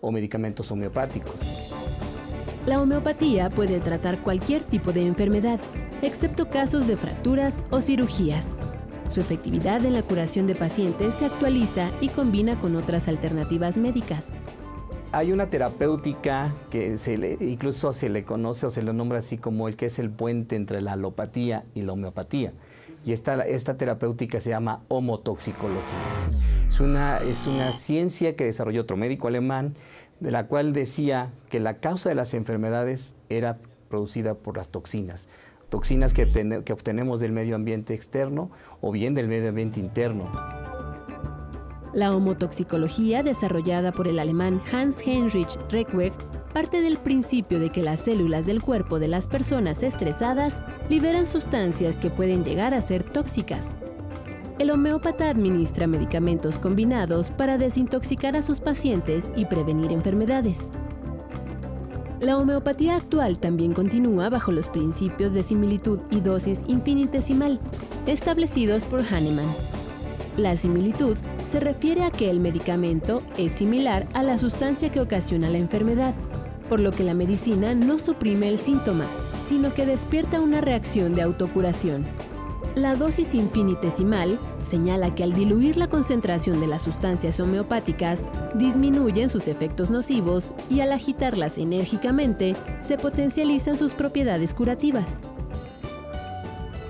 o 0.00 0.12
medicamentos 0.12 0.70
homeopáticos. 0.70 1.65
La 2.66 2.82
homeopatía 2.82 3.48
puede 3.48 3.78
tratar 3.78 4.18
cualquier 4.18 4.60
tipo 4.64 4.92
de 4.92 5.06
enfermedad, 5.06 5.60
excepto 6.02 6.48
casos 6.48 6.88
de 6.88 6.96
fracturas 6.96 7.60
o 7.70 7.80
cirugías. 7.80 8.56
Su 9.08 9.20
efectividad 9.20 9.84
en 9.84 9.92
la 9.92 10.02
curación 10.02 10.48
de 10.48 10.56
pacientes 10.56 11.14
se 11.14 11.26
actualiza 11.26 11.90
y 12.00 12.08
combina 12.08 12.56
con 12.56 12.74
otras 12.74 13.06
alternativas 13.06 13.78
médicas. 13.78 14.34
Hay 15.12 15.30
una 15.30 15.48
terapéutica 15.48 16.52
que 16.68 16.98
se 16.98 17.38
incluso 17.40 17.92
se 17.92 18.08
le 18.08 18.24
conoce 18.24 18.66
o 18.66 18.70
se 18.70 18.82
le 18.82 18.92
nombra 18.92 19.18
así 19.18 19.38
como 19.38 19.68
el 19.68 19.76
que 19.76 19.86
es 19.86 20.00
el 20.00 20.10
puente 20.10 20.56
entre 20.56 20.80
la 20.80 20.94
alopatía 20.94 21.64
y 21.72 21.82
la 21.82 21.92
homeopatía. 21.92 22.52
Y 23.04 23.12
esta, 23.12 23.40
esta 23.46 23.76
terapéutica 23.76 24.40
se 24.40 24.50
llama 24.50 24.82
homotoxicología. 24.88 25.80
Es 26.66 26.80
una, 26.80 27.18
es 27.18 27.46
una 27.46 27.70
ciencia 27.70 28.34
que 28.34 28.44
desarrolló 28.44 28.82
otro 28.82 28.96
médico 28.96 29.28
alemán, 29.28 29.76
de 30.20 30.30
la 30.30 30.46
cual 30.46 30.72
decía 30.72 31.32
que 31.50 31.60
la 31.60 31.78
causa 31.78 32.08
de 32.08 32.14
las 32.14 32.34
enfermedades 32.34 33.16
era 33.28 33.58
producida 33.88 34.34
por 34.34 34.56
las 34.56 34.70
toxinas 34.70 35.28
toxinas 35.68 36.12
que, 36.12 36.22
obtenemos 36.72 37.20
del 37.20 37.32
medio 37.32 37.56
ambiente 37.56 37.94
externo 37.94 38.50
o 38.80 38.92
bien 38.92 39.14
del 39.14 39.28
medio 39.28 39.48
ambiente 39.48 39.80
interno. 39.80 40.30
La 41.92 42.14
homotoxicología, 42.14 43.22
desarrollada 43.22 43.90
por 43.90 44.06
el 44.06 44.18
alemán 44.18 44.60
Hans 44.70 45.00
Heinrich 45.06 45.58
Reckweg, 45.70 46.12
parte 46.52 46.82
del 46.82 46.98
principio 46.98 47.58
de 47.58 47.70
que 47.70 47.82
las 47.82 48.00
células 48.00 48.46
del 48.46 48.60
cuerpo 48.60 48.98
de 48.98 49.08
las 49.08 49.26
personas 49.26 49.82
estresadas 49.82 50.62
liberan 50.90 51.26
sustancias 51.26 51.98
que 51.98 52.10
pueden 52.10 52.44
llegar 52.44 52.74
a 52.74 52.82
ser 52.82 53.02
tóxicas. 53.02 53.74
El 54.58 54.70
homeópata 54.70 55.28
administra 55.28 55.86
medicamentos 55.86 56.58
combinados 56.58 57.30
para 57.30 57.58
desintoxicar 57.58 58.36
a 58.36 58.42
sus 58.42 58.60
pacientes 58.60 59.30
y 59.36 59.44
prevenir 59.44 59.92
enfermedades. 59.92 60.70
La 62.20 62.38
homeopatía 62.38 62.96
actual 62.96 63.38
también 63.38 63.74
continúa 63.74 64.30
bajo 64.30 64.52
los 64.52 64.68
principios 64.68 65.34
de 65.34 65.42
similitud 65.42 66.00
y 66.10 66.20
dosis 66.20 66.62
infinitesimal, 66.66 67.60
establecidos 68.06 68.86
por 68.86 69.02
Hahnemann. 69.02 69.44
La 70.38 70.56
similitud 70.56 71.18
se 71.44 71.60
refiere 71.60 72.04
a 72.04 72.10
que 72.10 72.30
el 72.30 72.40
medicamento 72.40 73.22
es 73.36 73.52
similar 73.52 74.06
a 74.14 74.22
la 74.22 74.38
sustancia 74.38 74.90
que 74.90 75.00
ocasiona 75.00 75.50
la 75.50 75.58
enfermedad, 75.58 76.14
por 76.70 76.80
lo 76.80 76.92
que 76.92 77.04
la 77.04 77.12
medicina 77.12 77.74
no 77.74 77.98
suprime 77.98 78.48
el 78.48 78.58
síntoma, 78.58 79.04
sino 79.38 79.74
que 79.74 79.84
despierta 79.84 80.40
una 80.40 80.62
reacción 80.62 81.12
de 81.12 81.20
autocuración. 81.20 82.06
La 82.76 82.94
dosis 82.94 83.32
infinitesimal 83.32 84.38
señala 84.62 85.14
que 85.14 85.24
al 85.24 85.32
diluir 85.32 85.78
la 85.78 85.88
concentración 85.88 86.60
de 86.60 86.66
las 86.66 86.82
sustancias 86.82 87.40
homeopáticas, 87.40 88.26
disminuyen 88.52 89.30
sus 89.30 89.48
efectos 89.48 89.90
nocivos 89.90 90.52
y 90.68 90.80
al 90.80 90.92
agitarlas 90.92 91.56
enérgicamente, 91.56 92.54
se 92.80 92.98
potencializan 92.98 93.78
sus 93.78 93.94
propiedades 93.94 94.52
curativas. 94.52 95.22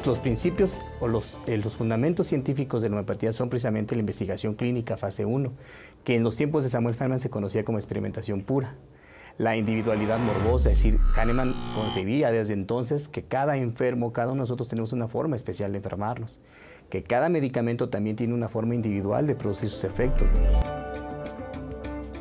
Los 0.04 0.18
principios 0.18 0.82
o 0.98 1.06
los, 1.06 1.38
eh, 1.46 1.56
los 1.56 1.76
fundamentos 1.76 2.26
científicos 2.26 2.82
de 2.82 2.88
la 2.88 2.96
homeopatía 2.96 3.32
son 3.32 3.48
precisamente 3.48 3.94
la 3.94 4.00
investigación 4.00 4.54
clínica 4.54 4.96
fase 4.96 5.24
1, 5.24 5.52
que 6.02 6.16
en 6.16 6.24
los 6.24 6.34
tiempos 6.34 6.64
de 6.64 6.70
Samuel 6.70 6.96
Hahnemann 6.98 7.20
se 7.20 7.30
conocía 7.30 7.64
como 7.64 7.78
experimentación 7.78 8.40
pura 8.40 8.74
la 9.38 9.56
individualidad 9.56 10.18
morbosa. 10.18 10.70
Es 10.70 10.82
decir, 10.82 10.98
Kahneman 11.14 11.54
concebía 11.74 12.30
desde 12.30 12.54
entonces 12.54 13.08
que 13.08 13.22
cada 13.22 13.56
enfermo, 13.56 14.12
cada 14.12 14.28
uno 14.28 14.36
de 14.36 14.40
nosotros 14.40 14.68
tenemos 14.68 14.92
una 14.92 15.08
forma 15.08 15.36
especial 15.36 15.72
de 15.72 15.78
enfermarnos, 15.78 16.40
que 16.90 17.02
cada 17.02 17.28
medicamento 17.28 17.88
también 17.88 18.16
tiene 18.16 18.34
una 18.34 18.48
forma 18.48 18.74
individual 18.74 19.26
de 19.26 19.34
producir 19.34 19.68
sus 19.68 19.84
efectos. 19.84 20.30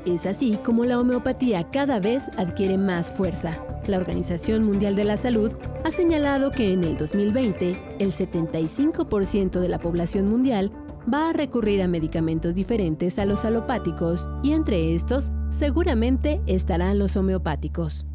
Es 0.05 0.27
así 0.27 0.59
como 0.63 0.83
la 0.83 0.99
homeopatía 0.99 1.71
cada 1.71 1.99
vez 1.99 2.29
adquiere 2.37 2.77
más 2.77 3.09
fuerza. 3.11 3.57
La 3.87 3.97
Organización 3.97 4.63
Mundial 4.63 4.95
de 4.95 5.03
la 5.03 5.17
Salud 5.17 5.51
ha 5.83 5.89
señalado 5.89 6.51
que 6.51 6.73
en 6.73 6.83
el 6.83 6.97
2020 6.97 7.75
el 7.99 8.11
75% 8.11 9.59
de 9.59 9.67
la 9.69 9.79
población 9.79 10.27
mundial 10.29 10.71
va 11.11 11.29
a 11.29 11.33
recurrir 11.33 11.81
a 11.81 11.87
medicamentos 11.87 12.55
diferentes 12.55 13.19
a 13.19 13.25
los 13.25 13.45
alopáticos 13.45 14.29
y 14.43 14.53
entre 14.53 14.95
estos 14.95 15.31
seguramente 15.49 16.41
estarán 16.47 16.99
los 16.99 17.15
homeopáticos. 17.15 18.05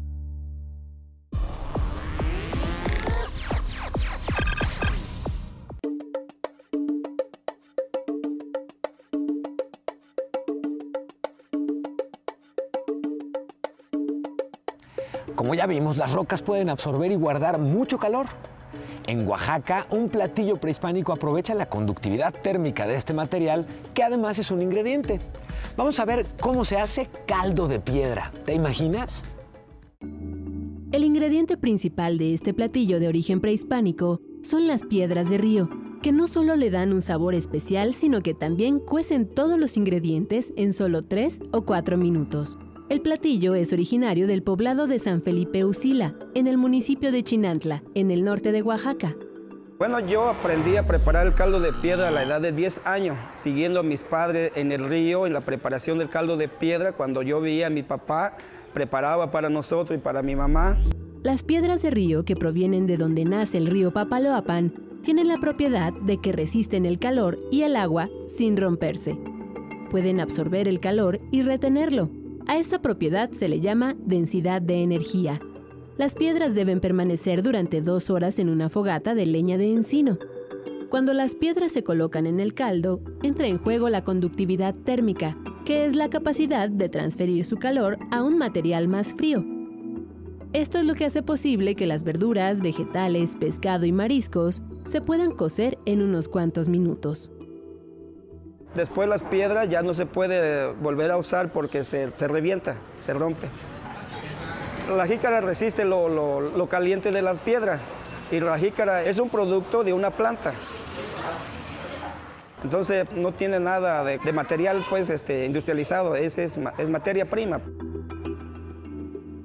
Como 15.35 15.55
ya 15.55 15.65
vimos, 15.65 15.97
las 15.97 16.13
rocas 16.13 16.43
pueden 16.43 16.69
absorber 16.69 17.11
y 17.11 17.15
guardar 17.15 17.57
mucho 17.57 17.97
calor. 17.97 18.27
En 19.07 19.27
Oaxaca, 19.27 19.87
un 19.89 20.09
platillo 20.09 20.57
prehispánico 20.57 21.11
aprovecha 21.11 21.55
la 21.55 21.67
conductividad 21.67 22.33
térmica 22.33 22.85
de 22.87 22.95
este 22.95 23.13
material, 23.13 23.65
que 23.93 24.03
además 24.03 24.39
es 24.39 24.51
un 24.51 24.61
ingrediente. 24.61 25.19
Vamos 25.75 25.99
a 25.99 26.05
ver 26.05 26.25
cómo 26.39 26.65
se 26.65 26.77
hace 26.77 27.07
caldo 27.25 27.67
de 27.67 27.79
piedra. 27.79 28.31
¿Te 28.45 28.53
imaginas? 28.53 29.23
El 30.91 31.03
ingrediente 31.03 31.57
principal 31.57 32.17
de 32.17 32.33
este 32.33 32.53
platillo 32.53 32.99
de 32.99 33.07
origen 33.07 33.39
prehispánico 33.39 34.19
son 34.43 34.67
las 34.67 34.83
piedras 34.83 35.29
de 35.29 35.37
río, 35.37 35.69
que 36.01 36.11
no 36.11 36.27
solo 36.27 36.55
le 36.55 36.69
dan 36.69 36.91
un 36.91 37.01
sabor 37.01 37.33
especial, 37.33 37.93
sino 37.93 38.21
que 38.21 38.33
también 38.33 38.79
cuecen 38.79 39.27
todos 39.27 39.57
los 39.57 39.77
ingredientes 39.77 40.51
en 40.57 40.73
solo 40.73 41.03
3 41.03 41.43
o 41.51 41.61
4 41.61 41.97
minutos. 41.97 42.57
El 42.91 42.99
platillo 42.99 43.55
es 43.55 43.71
originario 43.71 44.27
del 44.27 44.43
poblado 44.43 44.85
de 44.85 44.99
San 44.99 45.21
Felipe 45.21 45.63
Usila, 45.63 46.13
en 46.35 46.45
el 46.45 46.57
municipio 46.57 47.13
de 47.13 47.23
Chinantla, 47.23 47.83
en 47.95 48.11
el 48.11 48.25
norte 48.25 48.51
de 48.51 48.61
Oaxaca. 48.63 49.15
Bueno, 49.79 50.01
yo 50.01 50.27
aprendí 50.27 50.75
a 50.75 50.85
preparar 50.85 51.25
el 51.25 51.33
caldo 51.33 51.61
de 51.61 51.71
piedra 51.81 52.09
a 52.09 52.11
la 52.11 52.23
edad 52.23 52.41
de 52.41 52.51
10 52.51 52.81
años, 52.83 53.17
siguiendo 53.41 53.79
a 53.79 53.83
mis 53.83 54.03
padres 54.03 54.51
en 54.55 54.73
el 54.73 54.89
río, 54.89 55.25
en 55.25 55.31
la 55.31 55.39
preparación 55.39 55.99
del 55.99 56.09
caldo 56.09 56.35
de 56.35 56.49
piedra, 56.49 56.91
cuando 56.91 57.21
yo 57.21 57.39
veía 57.39 57.67
a 57.67 57.69
mi 57.69 57.81
papá 57.81 58.35
preparaba 58.73 59.31
para 59.31 59.49
nosotros 59.49 59.97
y 59.97 60.01
para 60.01 60.21
mi 60.21 60.35
mamá. 60.35 60.77
Las 61.23 61.43
piedras 61.43 61.83
de 61.83 61.91
río 61.91 62.25
que 62.25 62.35
provienen 62.35 62.87
de 62.87 62.97
donde 62.97 63.23
nace 63.23 63.57
el 63.57 63.67
río 63.67 63.93
Papaloapan 63.93 64.73
tienen 65.01 65.29
la 65.29 65.37
propiedad 65.37 65.93
de 65.93 66.17
que 66.17 66.33
resisten 66.33 66.85
el 66.85 66.99
calor 66.99 67.39
y 67.51 67.61
el 67.61 67.77
agua 67.77 68.09
sin 68.27 68.57
romperse. 68.57 69.17
Pueden 69.89 70.19
absorber 70.19 70.67
el 70.67 70.81
calor 70.81 71.21
y 71.31 71.41
retenerlo. 71.41 72.09
A 72.47 72.57
esa 72.57 72.81
propiedad 72.81 73.31
se 73.31 73.47
le 73.47 73.59
llama 73.59 73.95
densidad 73.97 74.61
de 74.61 74.83
energía. 74.83 75.39
Las 75.97 76.15
piedras 76.15 76.55
deben 76.55 76.79
permanecer 76.79 77.43
durante 77.43 77.81
dos 77.81 78.09
horas 78.09 78.39
en 78.39 78.49
una 78.49 78.69
fogata 78.69 79.13
de 79.13 79.25
leña 79.25 79.57
de 79.57 79.71
encino. 79.71 80.17
Cuando 80.89 81.13
las 81.13 81.35
piedras 81.35 81.71
se 81.71 81.83
colocan 81.83 82.25
en 82.25 82.39
el 82.39 82.53
caldo, 82.53 83.01
entra 83.23 83.47
en 83.47 83.57
juego 83.57 83.87
la 83.89 84.03
conductividad 84.03 84.75
térmica, 84.75 85.37
que 85.65 85.85
es 85.85 85.95
la 85.95 86.09
capacidad 86.09 86.69
de 86.69 86.89
transferir 86.89 87.45
su 87.45 87.57
calor 87.57 87.97
a 88.09 88.23
un 88.23 88.37
material 88.37 88.87
más 88.87 89.13
frío. 89.13 89.43
Esto 90.53 90.79
es 90.79 90.85
lo 90.85 90.95
que 90.95 91.05
hace 91.05 91.23
posible 91.23 91.75
que 91.75 91.87
las 91.87 92.03
verduras, 92.03 92.61
vegetales, 92.61 93.37
pescado 93.39 93.85
y 93.85 93.93
mariscos 93.93 94.61
se 94.83 94.99
puedan 94.99 95.31
cocer 95.31 95.77
en 95.85 96.01
unos 96.01 96.27
cuantos 96.27 96.67
minutos. 96.67 97.31
Después 98.75 99.09
las 99.09 99.21
piedras 99.21 99.67
ya 99.67 99.81
no 99.81 99.93
se 99.93 100.05
puede 100.05 100.71
volver 100.73 101.11
a 101.11 101.17
usar 101.17 101.51
porque 101.51 101.83
se, 101.83 102.09
revienta, 102.27 102.75
se 102.99 103.13
rompe. 103.13 103.47
La 104.95 105.05
jícara 105.05 105.41
resiste 105.41 105.83
lo, 105.83 106.67
caliente 106.69 107.11
de 107.11 107.21
la 107.21 107.33
piedra 107.33 107.79
y 108.31 108.39
la 108.39 108.57
jícara 108.57 109.03
es 109.03 109.19
un 109.19 109.29
producto 109.29 109.83
de 109.83 109.91
una 109.91 110.11
planta. 110.11 110.53
Entonces 112.63 113.11
no 113.13 113.33
tiene 113.33 113.59
nada 113.59 114.05
de, 114.05 114.31
material 114.31 114.85
pues, 114.89 115.09
este, 115.09 115.45
industrializado, 115.45 116.15
es, 116.15 116.37
es, 116.37 116.57
es 116.77 116.89
materia 116.89 117.29
prima. 117.29 117.59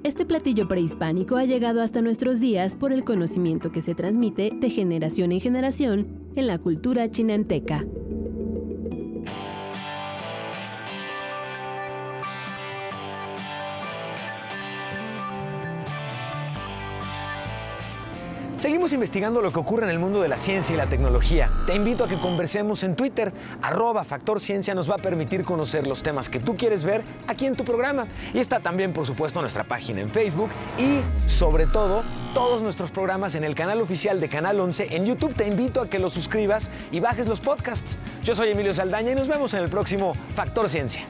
Este 0.03 0.25
platillo 0.25 0.69
prehispánico 0.69 1.35
ha 1.35 1.43
llegado 1.43 1.81
hasta 1.81 2.01
nuestros 2.01 2.39
días 2.39 2.77
por 2.77 2.93
el 2.93 3.03
conocimiento 3.03 3.73
que 3.73 3.81
se 3.81 3.93
transmite 3.93 4.51
de 4.53 4.69
generación 4.69 5.33
en 5.33 5.41
generación 5.41 6.07
en 6.35 6.47
la 6.47 6.59
cultura 6.59 7.11
chinanteca. 7.11 7.83
Investigando 18.93 19.41
lo 19.41 19.51
que 19.51 19.59
ocurre 19.59 19.83
en 19.83 19.89
el 19.89 19.99
mundo 19.99 20.21
de 20.21 20.27
la 20.27 20.37
ciencia 20.37 20.73
y 20.73 20.77
la 20.77 20.87
tecnología. 20.87 21.49
Te 21.65 21.75
invito 21.75 22.05
a 22.05 22.07
que 22.07 22.15
conversemos 22.15 22.83
en 22.83 22.95
Twitter. 22.95 23.33
Arroba 23.61 24.03
Factor 24.03 24.39
Ciencia 24.39 24.73
nos 24.73 24.89
va 24.89 24.95
a 24.95 24.97
permitir 24.97 25.43
conocer 25.43 25.87
los 25.87 26.03
temas 26.03 26.29
que 26.29 26.39
tú 26.39 26.55
quieres 26.55 26.83
ver 26.83 27.03
aquí 27.27 27.45
en 27.45 27.55
tu 27.55 27.65
programa. 27.65 28.07
Y 28.33 28.39
está 28.39 28.59
también, 28.59 28.93
por 28.93 29.05
supuesto, 29.05 29.41
nuestra 29.41 29.65
página 29.65 30.01
en 30.01 30.09
Facebook 30.09 30.49
y, 30.77 31.01
sobre 31.29 31.65
todo, 31.65 32.03
todos 32.33 32.63
nuestros 32.63 32.91
programas 32.91 33.35
en 33.35 33.43
el 33.43 33.55
canal 33.55 33.81
oficial 33.81 34.21
de 34.21 34.29
Canal 34.29 34.59
11 34.59 34.95
en 34.95 35.05
YouTube. 35.05 35.33
Te 35.33 35.47
invito 35.47 35.81
a 35.81 35.89
que 35.89 35.99
lo 35.99 36.09
suscribas 36.09 36.69
y 36.91 36.99
bajes 36.99 37.27
los 37.27 37.41
podcasts. 37.41 37.97
Yo 38.23 38.35
soy 38.35 38.51
Emilio 38.51 38.73
Saldaña 38.73 39.11
y 39.11 39.15
nos 39.15 39.27
vemos 39.27 39.53
en 39.53 39.63
el 39.63 39.69
próximo 39.69 40.15
Factor 40.33 40.69
Ciencia. 40.69 41.05